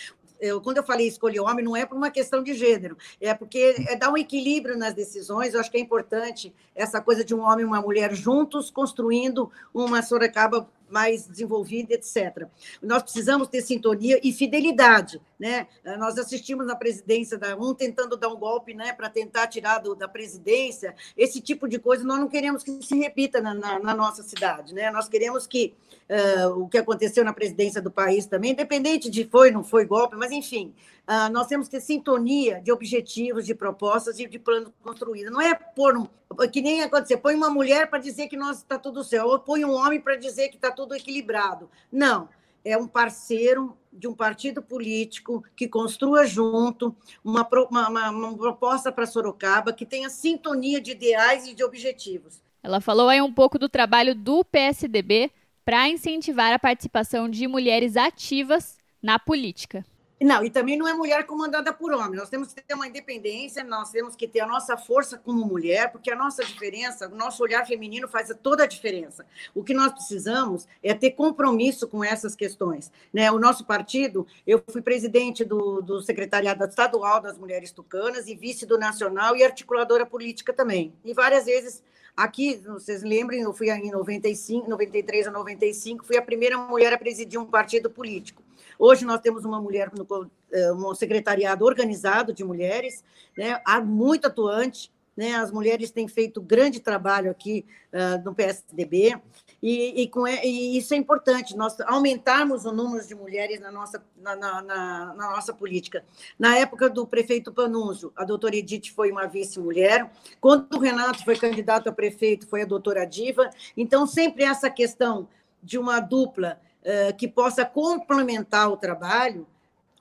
Eu, 0.41 0.63
quando 0.63 0.79
eu 0.79 0.83
falei 0.83 1.07
escolher 1.07 1.41
homem, 1.41 1.63
não 1.63 1.77
é 1.77 1.85
por 1.85 1.99
uma 1.99 2.11
questão 2.11 2.43
de 2.43 2.55
gênero, 2.55 2.97
é 3.21 3.35
porque 3.35 3.75
é 3.87 3.95
dar 3.95 4.11
um 4.11 4.17
equilíbrio 4.17 4.79
nas 4.79 4.95
decisões. 4.95 5.53
Eu 5.53 5.61
acho 5.61 5.71
que 5.71 5.77
é 5.77 5.81
importante 5.81 6.55
essa 6.75 7.03
coisa 7.03 7.23
de 7.23 7.35
um 7.35 7.41
homem 7.41 7.67
e 7.67 7.69
uma 7.69 7.83
mulher 7.83 8.15
juntos 8.15 8.71
construindo 8.71 9.53
uma 9.75 10.01
Sorocaba 10.01 10.67
mais 10.91 11.27
desenvolvida, 11.27 11.95
etc. 11.95 12.47
Nós 12.83 13.03
precisamos 13.03 13.49
ter 13.49 13.63
sintonia 13.63 14.21
e 14.23 14.33
fidelidade, 14.33 15.21
né? 15.39 15.67
Nós 15.99 16.19
assistimos 16.19 16.67
na 16.67 16.77
presidência 16.77 17.39
da 17.39 17.57
um 17.57 17.75
tentando 17.75 18.17
dar 18.17 18.29
um 18.29 18.37
golpe, 18.37 18.75
né, 18.75 18.93
para 18.93 19.09
tentar 19.09 19.47
tirar 19.47 19.79
do, 19.79 19.95
da 19.95 20.09
presidência. 20.09 20.95
Esse 21.17 21.41
tipo 21.41 21.69
de 21.69 21.79
coisa 21.79 22.05
nós 22.05 22.19
não 22.19 22.29
queremos 22.29 22.63
que 22.63 22.83
se 22.83 22.97
repita 22.97 23.41
na, 23.41 23.55
na, 23.55 23.79
na 23.79 23.95
nossa 23.95 24.23
cidade, 24.23 24.75
né? 24.75 24.91
Nós 24.91 25.09
queremos 25.09 25.47
que 25.47 25.75
uh, 26.09 26.63
o 26.63 26.69
que 26.69 26.79
aconteceu 26.79 27.25
na 27.25 27.33
presidência 27.33 27.81
do 27.81 27.91
país 27.91 28.27
também, 28.27 28.53
independente 28.53 29.11
de 29.11 29.25
foi 29.25 29.51
não 29.51 29.63
foi 29.63 29.85
golpe, 29.85 30.17
mas 30.17 30.31
enfim, 30.31 30.75
uh, 31.11 31.31
nós 31.33 31.49
temos 31.49 31.67
que 31.67 31.73
ter 31.73 31.81
sintonia 31.81 32.61
de 32.61 32.71
objetivos, 32.71 33.45
de 33.45 33.55
propostas 33.55 34.21
e 34.21 34.29
de 34.29 34.39
plano 34.39 34.73
construído. 34.81 35.31
Não 35.31 35.41
é 35.41 35.55
pôr 35.55 35.97
um, 35.97 36.07
que 36.49 36.63
nem 36.63 36.83
acontecer, 36.83 37.17
põe 37.17 37.35
uma 37.35 37.51
mulher 37.51 37.91
para 37.91 37.99
dizer 37.99 38.29
que 38.29 38.37
nós 38.37 38.59
está 38.59 38.79
tudo 38.79 39.03
certo, 39.03 39.27
ou 39.27 39.39
põe 39.41 39.65
um 39.65 39.73
homem 39.73 40.01
para 40.01 40.15
dizer 40.15 40.49
que 40.49 40.57
está 40.57 40.71
tudo 40.71 40.95
equilibrado. 40.95 41.69
Não, 41.91 42.29
é 42.65 42.77
um 42.77 42.87
parceiro 42.87 43.77
de 43.93 44.07
um 44.07 44.15
partido 44.15 44.63
político 44.63 45.43
que 45.57 45.67
construa 45.67 46.25
junto 46.25 46.95
uma, 47.25 47.47
uma, 47.69 48.11
uma 48.11 48.37
proposta 48.37 48.93
para 48.93 49.07
Sorocaba 49.07 49.73
que 49.73 49.85
tenha 49.85 50.09
sintonia 50.09 50.81
de 50.81 50.93
ideais 50.93 51.49
e 51.49 51.55
de 51.55 51.65
objetivos. 51.65 52.41
Ela 52.63 52.81
falou 52.81 53.09
aí 53.09 53.21
um 53.21 53.33
pouco 53.33 53.59
do 53.59 53.69
trabalho 53.69 54.15
do 54.15 54.45
PSDB 54.45 55.33
para 55.65 55.89
incentivar 55.89 56.53
a 56.53 56.59
participação 56.59 57.29
de 57.29 57.49
mulheres 57.49 57.97
ativas 57.97 58.79
na 59.03 59.19
política. 59.19 59.85
Não, 60.23 60.45
e 60.45 60.51
também 60.51 60.77
não 60.77 60.87
é 60.87 60.93
mulher 60.93 61.25
comandada 61.25 61.73
por 61.73 61.93
homem. 61.93 62.19
Nós 62.19 62.29
temos 62.29 62.53
que 62.53 62.61
ter 62.61 62.75
uma 62.75 62.87
independência, 62.87 63.65
nós 63.65 63.91
temos 63.91 64.15
que 64.15 64.29
ter 64.29 64.41
a 64.41 64.47
nossa 64.47 64.77
força 64.77 65.17
como 65.17 65.47
mulher, 65.47 65.91
porque 65.91 66.11
a 66.11 66.17
nossa 66.17 66.45
diferença, 66.45 67.09
o 67.09 67.15
nosso 67.15 67.43
olhar 67.43 67.67
feminino 67.67 68.07
faz 68.07 68.31
toda 68.43 68.65
a 68.65 68.67
diferença. 68.67 69.25
O 69.55 69.65
que 69.65 69.73
nós 69.73 69.93
precisamos 69.93 70.69
é 70.83 70.93
ter 70.93 71.13
compromisso 71.13 71.89
com 71.89 72.05
essas 72.05 72.37
questões. 72.37 72.93
Né? 73.11 73.31
O 73.33 73.39
nosso 73.39 73.65
partido, 73.65 74.27
eu 74.47 74.63
fui 74.71 74.83
presidente 74.83 75.43
do, 75.43 75.81
do 75.81 76.03
Secretariado 76.03 76.65
Estadual 76.65 77.23
das 77.23 77.39
Mulheres 77.39 77.73
Tucanas 77.73 78.29
e 78.29 78.35
vice 78.35 78.67
do 78.67 78.79
Nacional 78.79 79.35
e 79.35 79.43
articuladora 79.43 80.05
política 80.05 80.53
também. 80.53 80.93
E 81.03 81.15
várias 81.15 81.47
vezes 81.47 81.83
Aqui, 82.17 82.57
vocês 82.57 83.03
lembrem, 83.03 83.41
eu 83.41 83.53
fui 83.53 83.71
em 83.71 83.91
95, 83.91 84.69
93 84.69 85.29
a 85.29 85.31
95, 85.31 86.05
fui 86.05 86.17
a 86.17 86.23
primeira 86.23 86.59
mulher 86.59 86.93
a 86.93 86.99
presidir 86.99 87.41
um 87.41 87.47
partido 87.47 87.89
político. 87.89 88.43
Hoje 88.79 89.05
nós 89.05 89.21
temos 89.21 89.45
uma 89.45 89.61
mulher 89.61 89.91
no 89.93 90.31
eh, 90.53 90.73
um 90.73 90.95
secretariado 90.95 91.65
organizado 91.65 92.33
de 92.33 92.43
mulheres, 92.43 93.05
né, 93.37 93.61
muito 93.85 94.27
atuante, 94.27 94.91
né, 95.17 95.35
as 95.35 95.51
mulheres 95.51 95.91
têm 95.91 96.09
feito 96.09 96.41
grande 96.41 96.81
trabalho 96.81 97.31
aqui 97.31 97.67
uh, 97.93 98.25
no 98.25 98.35
PSDB. 98.35 99.21
E, 99.63 100.03
e, 100.03 100.09
com, 100.09 100.27
e, 100.27 100.79
isso 100.79 100.95
é 100.95 100.97
importante, 100.97 101.57
nós 101.57 101.79
aumentarmos 101.83 102.65
o 102.65 102.73
número 102.73 103.07
de 103.07 103.15
mulheres 103.15 103.61
na 103.61 103.71
nossa, 103.71 104.03
na, 104.17 104.35
na, 104.35 104.63
na, 104.63 105.15
na 105.15 105.31
nossa 105.31 105.53
política. 105.53 106.05
Na 106.39 106.57
época 106.57 106.89
do 106.89 107.07
prefeito 107.07 107.53
Panunzio, 107.53 108.13
a 108.17 108.25
doutora 108.25 108.57
Edith 108.57 108.91
foi 108.95 109.13
uma 109.13 109.27
vice-mulher. 109.27 110.11
Quando 110.41 110.75
o 110.75 110.81
Renato 110.81 111.23
foi 111.25 111.37
candidato 111.37 111.89
a 111.89 111.93
prefeito, 111.93 112.47
foi 112.47 112.63
a 112.63 112.67
doutora 112.67 113.05
Diva. 113.05 113.51
Então, 113.77 114.07
sempre 114.07 114.45
essa 114.45 114.71
questão 114.71 115.29
de 115.63 115.79
uma 115.79 116.01
dupla 116.01 116.59
uh, 116.81 117.15
que 117.17 117.29
possa 117.29 117.65
complementar 117.65 118.71
o 118.71 118.79
trabalho, 118.79 119.47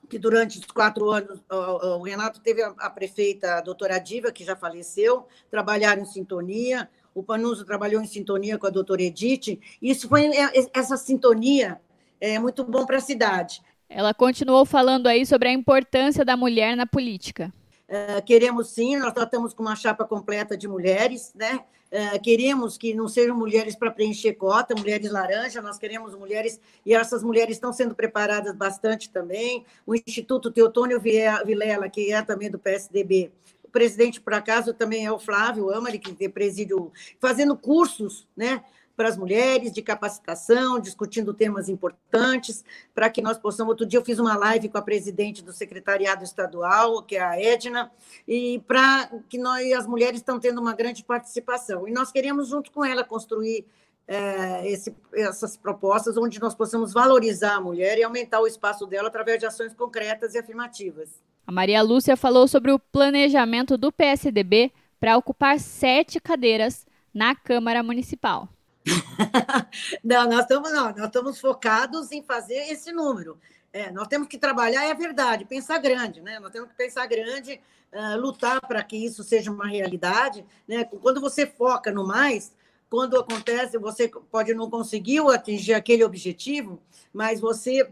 que 0.08 0.18
durante 0.18 0.58
os 0.58 0.66
quatro 0.66 1.08
anos 1.10 1.40
o, 1.48 2.02
Renato 2.02 2.40
teve 2.40 2.62
a 2.62 2.90
prefeita, 2.90 3.58
a 3.58 3.60
doutora 3.60 3.98
Diva, 3.98 4.32
que 4.32 4.44
já 4.44 4.56
faleceu, 4.56 5.26
trabalharam 5.48 6.02
em 6.02 6.04
sintonia, 6.04 6.90
o 7.14 7.22
Panuso 7.22 7.64
trabalhou 7.64 8.00
em 8.00 8.06
sintonia 8.06 8.58
com 8.58 8.66
a 8.66 8.70
doutora 8.70 9.02
Edith. 9.02 9.60
Isso 9.80 10.08
foi 10.08 10.26
é, 10.26 10.68
essa 10.72 10.96
sintonia 10.96 11.80
é 12.20 12.38
muito 12.38 12.64
bom 12.64 12.84
para 12.84 12.98
a 12.98 13.00
cidade. 13.00 13.62
Ela 13.88 14.14
continuou 14.14 14.64
falando 14.64 15.08
aí 15.08 15.26
sobre 15.26 15.48
a 15.48 15.52
importância 15.52 16.24
da 16.24 16.36
mulher 16.36 16.76
na 16.76 16.86
política. 16.86 17.52
Uh, 17.88 18.22
queremos 18.24 18.68
sim, 18.68 18.96
nós 18.96 19.12
tratamos 19.12 19.52
com 19.52 19.64
uma 19.64 19.74
chapa 19.74 20.04
completa 20.04 20.56
de 20.56 20.68
mulheres, 20.68 21.32
né? 21.34 21.64
Uh, 21.90 22.22
queremos 22.22 22.78
que 22.78 22.94
não 22.94 23.08
sejam 23.08 23.36
mulheres 23.36 23.74
para 23.74 23.90
preencher 23.90 24.34
cota, 24.34 24.76
mulheres 24.76 25.10
laranja, 25.10 25.60
nós 25.60 25.76
queremos 25.76 26.14
mulheres, 26.14 26.60
e 26.86 26.94
essas 26.94 27.20
mulheres 27.20 27.56
estão 27.56 27.72
sendo 27.72 27.96
preparadas 27.96 28.54
bastante 28.54 29.10
também. 29.10 29.64
O 29.84 29.96
Instituto 29.96 30.52
Teotônio 30.52 31.00
Vilela, 31.00 31.88
que 31.88 32.12
é 32.12 32.22
também 32.22 32.48
do 32.48 32.60
PSDB, 32.60 33.32
presidente, 33.70 34.20
por 34.20 34.34
acaso, 34.34 34.74
também 34.74 35.06
é 35.06 35.12
o 35.12 35.18
Flávio 35.18 35.72
Amari, 35.72 35.98
que 35.98 36.28
preside 36.28 36.74
fazendo 37.18 37.56
cursos, 37.56 38.26
né? 38.36 38.62
para 39.00 39.08
as 39.08 39.16
mulheres, 39.16 39.72
de 39.72 39.80
capacitação, 39.80 40.78
discutindo 40.78 41.32
temas 41.32 41.70
importantes, 41.70 42.62
para 42.94 43.08
que 43.08 43.22
nós 43.22 43.38
possamos. 43.38 43.70
Outro 43.70 43.86
dia 43.86 43.98
eu 43.98 44.04
fiz 44.04 44.18
uma 44.18 44.36
live 44.36 44.68
com 44.68 44.76
a 44.76 44.82
presidente 44.82 45.42
do 45.42 45.54
secretariado 45.54 46.22
estadual, 46.22 47.02
que 47.02 47.16
é 47.16 47.22
a 47.22 47.40
Edna, 47.40 47.90
e 48.28 48.62
para 48.66 49.10
que 49.26 49.38
nós, 49.38 49.72
as 49.72 49.86
mulheres 49.86 50.20
estão 50.20 50.38
tendo 50.38 50.60
uma 50.60 50.74
grande 50.74 51.02
participação. 51.02 51.88
E 51.88 51.92
nós 51.92 52.12
queremos, 52.12 52.48
junto 52.48 52.70
com 52.70 52.84
ela, 52.84 53.02
construir 53.02 53.64
é, 54.06 54.68
esse, 54.68 54.94
essas 55.14 55.56
propostas 55.56 56.18
onde 56.18 56.38
nós 56.38 56.54
possamos 56.54 56.92
valorizar 56.92 57.54
a 57.54 57.60
mulher 57.60 57.96
e 57.96 58.02
aumentar 58.02 58.40
o 58.40 58.46
espaço 58.46 58.86
dela 58.86 59.08
através 59.08 59.38
de 59.38 59.46
ações 59.46 59.72
concretas 59.72 60.34
e 60.34 60.38
afirmativas. 60.38 61.08
A 61.50 61.52
Maria 61.52 61.82
Lúcia 61.82 62.16
falou 62.16 62.46
sobre 62.46 62.70
o 62.70 62.78
planejamento 62.78 63.76
do 63.76 63.90
PSDB 63.90 64.70
para 65.00 65.16
ocupar 65.16 65.58
sete 65.58 66.20
cadeiras 66.20 66.86
na 67.12 67.34
Câmara 67.34 67.82
Municipal. 67.82 68.48
não, 70.04 70.28
nós 70.28 70.42
estamos 70.42 70.70
não, 70.70 70.94
nós 70.94 71.06
estamos 71.06 71.40
focados 71.40 72.12
em 72.12 72.22
fazer 72.22 72.70
esse 72.70 72.92
número. 72.92 73.36
É, 73.72 73.90
nós 73.90 74.06
temos 74.06 74.28
que 74.28 74.38
trabalhar, 74.38 74.84
é 74.84 74.94
verdade, 74.94 75.44
pensar 75.44 75.78
grande, 75.78 76.20
né? 76.20 76.38
Nós 76.38 76.52
temos 76.52 76.70
que 76.70 76.76
pensar 76.76 77.04
grande, 77.06 77.60
uh, 77.92 78.16
lutar 78.16 78.60
para 78.60 78.84
que 78.84 78.96
isso 78.96 79.24
seja 79.24 79.50
uma 79.50 79.66
realidade. 79.66 80.46
Né? 80.68 80.84
Quando 80.84 81.20
você 81.20 81.48
foca 81.48 81.90
no 81.90 82.06
mais, 82.06 82.54
quando 82.88 83.18
acontece, 83.18 83.76
você 83.76 84.06
pode 84.06 84.54
não 84.54 84.70
conseguir 84.70 85.18
atingir 85.28 85.74
aquele 85.74 86.04
objetivo, 86.04 86.80
mas 87.12 87.40
você 87.40 87.90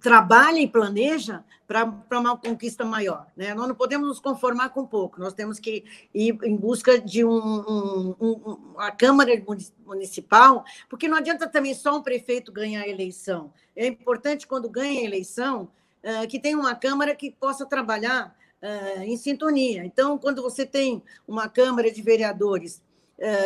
trabalha 0.00 0.60
e 0.60 0.68
planeja 0.68 1.44
para 1.66 2.18
uma 2.18 2.36
conquista 2.36 2.84
maior. 2.84 3.26
Né? 3.36 3.54
Nós 3.54 3.66
não 3.66 3.74
podemos 3.74 4.06
nos 4.06 4.20
conformar 4.20 4.68
com 4.70 4.86
pouco, 4.86 5.18
nós 5.18 5.32
temos 5.32 5.58
que 5.58 5.84
ir 6.14 6.38
em 6.42 6.56
busca 6.56 7.00
de 7.00 7.24
um, 7.24 7.30
um, 7.32 8.16
um, 8.20 8.32
uma 8.74 8.90
Câmara 8.90 9.32
Municipal, 9.84 10.64
porque 10.88 11.08
não 11.08 11.16
adianta 11.16 11.48
também 11.48 11.74
só 11.74 11.96
um 11.96 12.02
prefeito 12.02 12.52
ganhar 12.52 12.82
a 12.82 12.88
eleição. 12.88 13.52
É 13.74 13.86
importante, 13.86 14.46
quando 14.46 14.68
ganha 14.68 15.00
a 15.00 15.04
eleição, 15.04 15.68
uh, 16.04 16.28
que 16.28 16.38
tenha 16.38 16.58
uma 16.58 16.74
Câmara 16.74 17.14
que 17.14 17.30
possa 17.30 17.64
trabalhar 17.64 18.36
uh, 18.62 19.02
em 19.02 19.16
sintonia. 19.16 19.84
Então, 19.84 20.18
quando 20.18 20.42
você 20.42 20.66
tem 20.66 21.02
uma 21.26 21.48
Câmara 21.48 21.90
de 21.90 22.02
Vereadores 22.02 22.82
eh, 22.82 22.91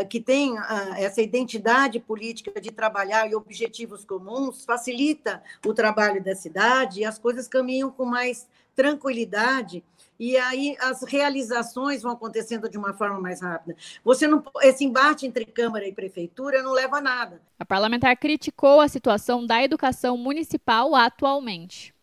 que 0.09 0.21
tem 0.21 0.57
essa 0.97 1.21
identidade 1.21 2.01
política 2.01 2.61
de 2.61 2.71
trabalhar 2.71 3.31
e 3.31 3.35
objetivos 3.35 4.05
comuns, 4.05 4.65
facilita 4.65 5.43
o 5.67 5.75
trabalho 5.75 6.23
da 6.23 6.35
cidade 6.35 7.01
e 7.01 7.05
as 7.05 7.19
coisas 7.19 7.47
caminham 7.47 7.91
com 7.91 8.05
mais 8.05 8.49
tranquilidade 8.75 9.83
e 10.19 10.37
aí 10.37 10.77
as 10.81 11.03
realizações 11.03 12.03
vão 12.03 12.13
acontecendo 12.13 12.69
de 12.69 12.79
uma 12.79 12.95
forma 12.95 13.21
mais 13.21 13.43
rápida. 13.43 13.77
Você 14.05 14.27
não, 14.27 14.43
esse 14.63 14.85
embate 14.85 15.27
entre 15.27 15.45
Câmara 15.45 15.87
e 15.87 15.93
Prefeitura 15.93 16.63
não 16.63 16.73
leva 16.73 16.99
a 16.99 17.01
nada. 17.01 17.41
A 17.59 17.65
parlamentar 17.65 18.17
criticou 18.17 18.81
a 18.81 18.89
situação 18.89 19.47
da 19.47 19.63
educação 19.63 20.17
municipal 20.17 20.95
atualmente. 20.95 21.95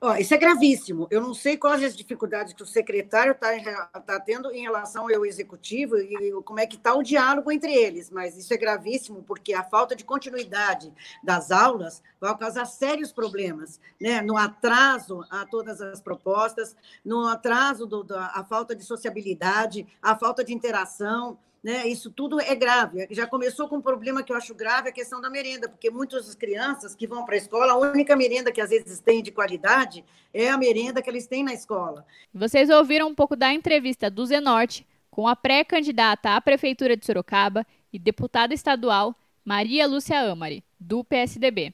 Ó, 0.00 0.14
isso 0.16 0.34
é 0.34 0.36
gravíssimo. 0.36 1.06
Eu 1.10 1.20
não 1.20 1.34
sei 1.34 1.56
quais 1.56 1.82
as 1.82 1.96
dificuldades 1.96 2.52
que 2.52 2.62
o 2.62 2.66
secretário 2.66 3.32
está 3.32 3.86
tá 4.00 4.20
tendo 4.20 4.50
em 4.52 4.62
relação 4.62 5.08
ao 5.08 5.26
executivo 5.26 5.96
e 5.96 6.32
como 6.42 6.60
é 6.60 6.66
que 6.66 6.76
está 6.76 6.94
o 6.94 7.02
diálogo 7.02 7.50
entre 7.50 7.72
eles, 7.72 8.10
mas 8.10 8.36
isso 8.36 8.52
é 8.54 8.56
gravíssimo 8.56 9.22
porque 9.22 9.52
a 9.52 9.64
falta 9.64 9.96
de 9.96 10.04
continuidade 10.04 10.92
das 11.22 11.50
aulas 11.50 12.02
vai 12.20 12.36
causar 12.36 12.66
sérios 12.66 13.12
problemas, 13.12 13.80
né? 14.00 14.20
no 14.22 14.36
atraso 14.36 15.24
a 15.30 15.44
todas 15.46 15.80
as 15.80 16.00
propostas, 16.00 16.76
no 17.04 17.26
atraso 17.26 17.86
da 17.86 18.26
a 18.34 18.44
falta 18.44 18.74
de 18.74 18.84
sociabilidade, 18.84 19.86
a 20.00 20.16
falta 20.16 20.44
de 20.44 20.52
interação, 20.52 21.38
né? 21.64 21.88
Isso 21.88 22.10
tudo 22.10 22.38
é 22.38 22.54
grave. 22.54 23.08
Já 23.10 23.26
começou 23.26 23.66
com 23.66 23.76
um 23.76 23.80
problema 23.80 24.22
que 24.22 24.30
eu 24.30 24.36
acho 24.36 24.54
grave, 24.54 24.90
a 24.90 24.92
questão 24.92 25.18
da 25.18 25.30
merenda, 25.30 25.66
porque 25.66 25.90
muitas 25.90 26.34
crianças 26.34 26.94
que 26.94 27.06
vão 27.06 27.24
para 27.24 27.36
a 27.36 27.38
escola, 27.38 27.72
a 27.72 27.76
única 27.78 28.14
merenda 28.14 28.52
que 28.52 28.60
às 28.60 28.68
vezes 28.68 29.00
tem 29.00 29.22
de 29.22 29.32
qualidade 29.32 30.04
é 30.34 30.50
a 30.50 30.58
merenda 30.58 31.00
que 31.00 31.08
eles 31.08 31.26
têm 31.26 31.42
na 31.42 31.54
escola. 31.54 32.04
Vocês 32.34 32.68
ouviram 32.68 33.08
um 33.08 33.14
pouco 33.14 33.34
da 33.34 33.50
entrevista 33.50 34.10
do 34.10 34.26
Zenorte 34.26 34.86
com 35.10 35.26
a 35.26 35.34
pré-candidata 35.34 36.36
à 36.36 36.40
Prefeitura 36.40 36.94
de 36.98 37.06
Sorocaba 37.06 37.66
e 37.90 37.98
deputada 37.98 38.52
estadual 38.52 39.16
Maria 39.42 39.86
Lúcia 39.86 40.20
Amari, 40.20 40.62
do 40.78 41.02
PSDB. 41.02 41.72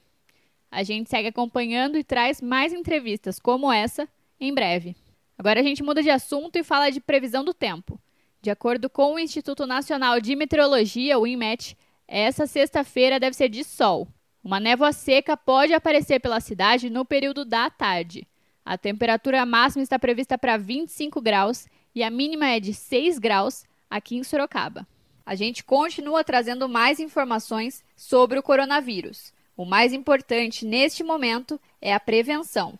A 0.71 0.83
gente 0.83 1.09
segue 1.09 1.27
acompanhando 1.27 1.97
e 1.97 2.03
traz 2.03 2.39
mais 2.39 2.71
entrevistas 2.71 3.39
como 3.39 3.69
essa 3.69 4.07
em 4.39 4.53
breve. 4.53 4.95
Agora 5.37 5.59
a 5.59 5.63
gente 5.63 5.83
muda 5.83 6.01
de 6.01 6.09
assunto 6.09 6.55
e 6.55 6.63
fala 6.63 6.89
de 6.89 7.01
previsão 7.01 7.43
do 7.43 7.53
tempo. 7.53 7.99
De 8.41 8.49
acordo 8.49 8.89
com 8.89 9.13
o 9.13 9.19
Instituto 9.19 9.67
Nacional 9.67 10.19
de 10.19 10.35
Meteorologia, 10.35 11.19
o 11.19 11.27
INMET, 11.27 11.77
essa 12.07 12.47
sexta-feira 12.47 13.19
deve 13.19 13.35
ser 13.35 13.49
de 13.49 13.63
sol. 13.63 14.07
Uma 14.43 14.59
névoa 14.59 14.91
seca 14.91 15.37
pode 15.37 15.73
aparecer 15.73 16.19
pela 16.19 16.39
cidade 16.39 16.89
no 16.89 17.05
período 17.05 17.45
da 17.45 17.69
tarde. 17.69 18.27
A 18.65 18.79
temperatura 18.79 19.45
máxima 19.45 19.83
está 19.83 19.99
prevista 19.99 20.39
para 20.39 20.57
25 20.57 21.21
graus 21.21 21.67
e 21.93 22.01
a 22.01 22.09
mínima 22.09 22.47
é 22.47 22.59
de 22.59 22.73
6 22.73 23.19
graus 23.19 23.63
aqui 23.87 24.15
em 24.15 24.23
Sorocaba. 24.23 24.87
A 25.23 25.35
gente 25.35 25.63
continua 25.63 26.23
trazendo 26.23 26.67
mais 26.67 26.99
informações 26.99 27.83
sobre 27.95 28.39
o 28.39 28.43
coronavírus. 28.43 29.31
O 29.55 29.65
mais 29.65 29.93
importante 29.93 30.65
neste 30.65 31.03
momento 31.03 31.61
é 31.79 31.93
a 31.93 31.99
prevenção. 31.99 32.79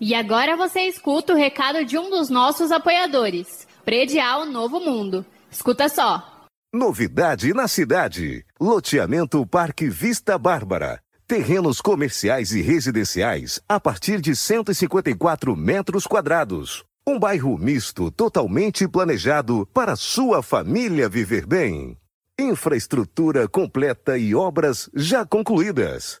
E 0.00 0.14
agora 0.14 0.56
você 0.56 0.80
escuta 0.80 1.34
o 1.34 1.36
recado 1.36 1.84
de 1.84 1.98
um 1.98 2.08
dos 2.08 2.30
nossos 2.30 2.72
apoiadores, 2.72 3.68
Predial 3.84 4.46
Novo 4.46 4.80
Mundo. 4.80 5.26
Escuta 5.50 5.90
só. 5.90 6.46
Novidade 6.72 7.52
na 7.52 7.68
cidade. 7.68 8.46
Loteamento 8.58 9.44
Parque 9.44 9.90
Vista 9.90 10.38
Bárbara. 10.38 11.02
Terrenos 11.26 11.82
comerciais 11.82 12.52
e 12.52 12.62
residenciais 12.62 13.60
a 13.68 13.78
partir 13.78 14.22
de 14.22 14.34
154 14.34 15.54
metros 15.54 16.06
quadrados. 16.06 16.82
Um 17.06 17.18
bairro 17.18 17.58
misto 17.58 18.10
totalmente 18.10 18.88
planejado 18.88 19.68
para 19.74 19.96
sua 19.96 20.42
família 20.42 21.10
viver 21.10 21.44
bem. 21.44 21.98
Infraestrutura 22.38 23.46
completa 23.46 24.16
e 24.16 24.34
obras 24.34 24.88
já 24.94 25.26
concluídas. 25.26 26.20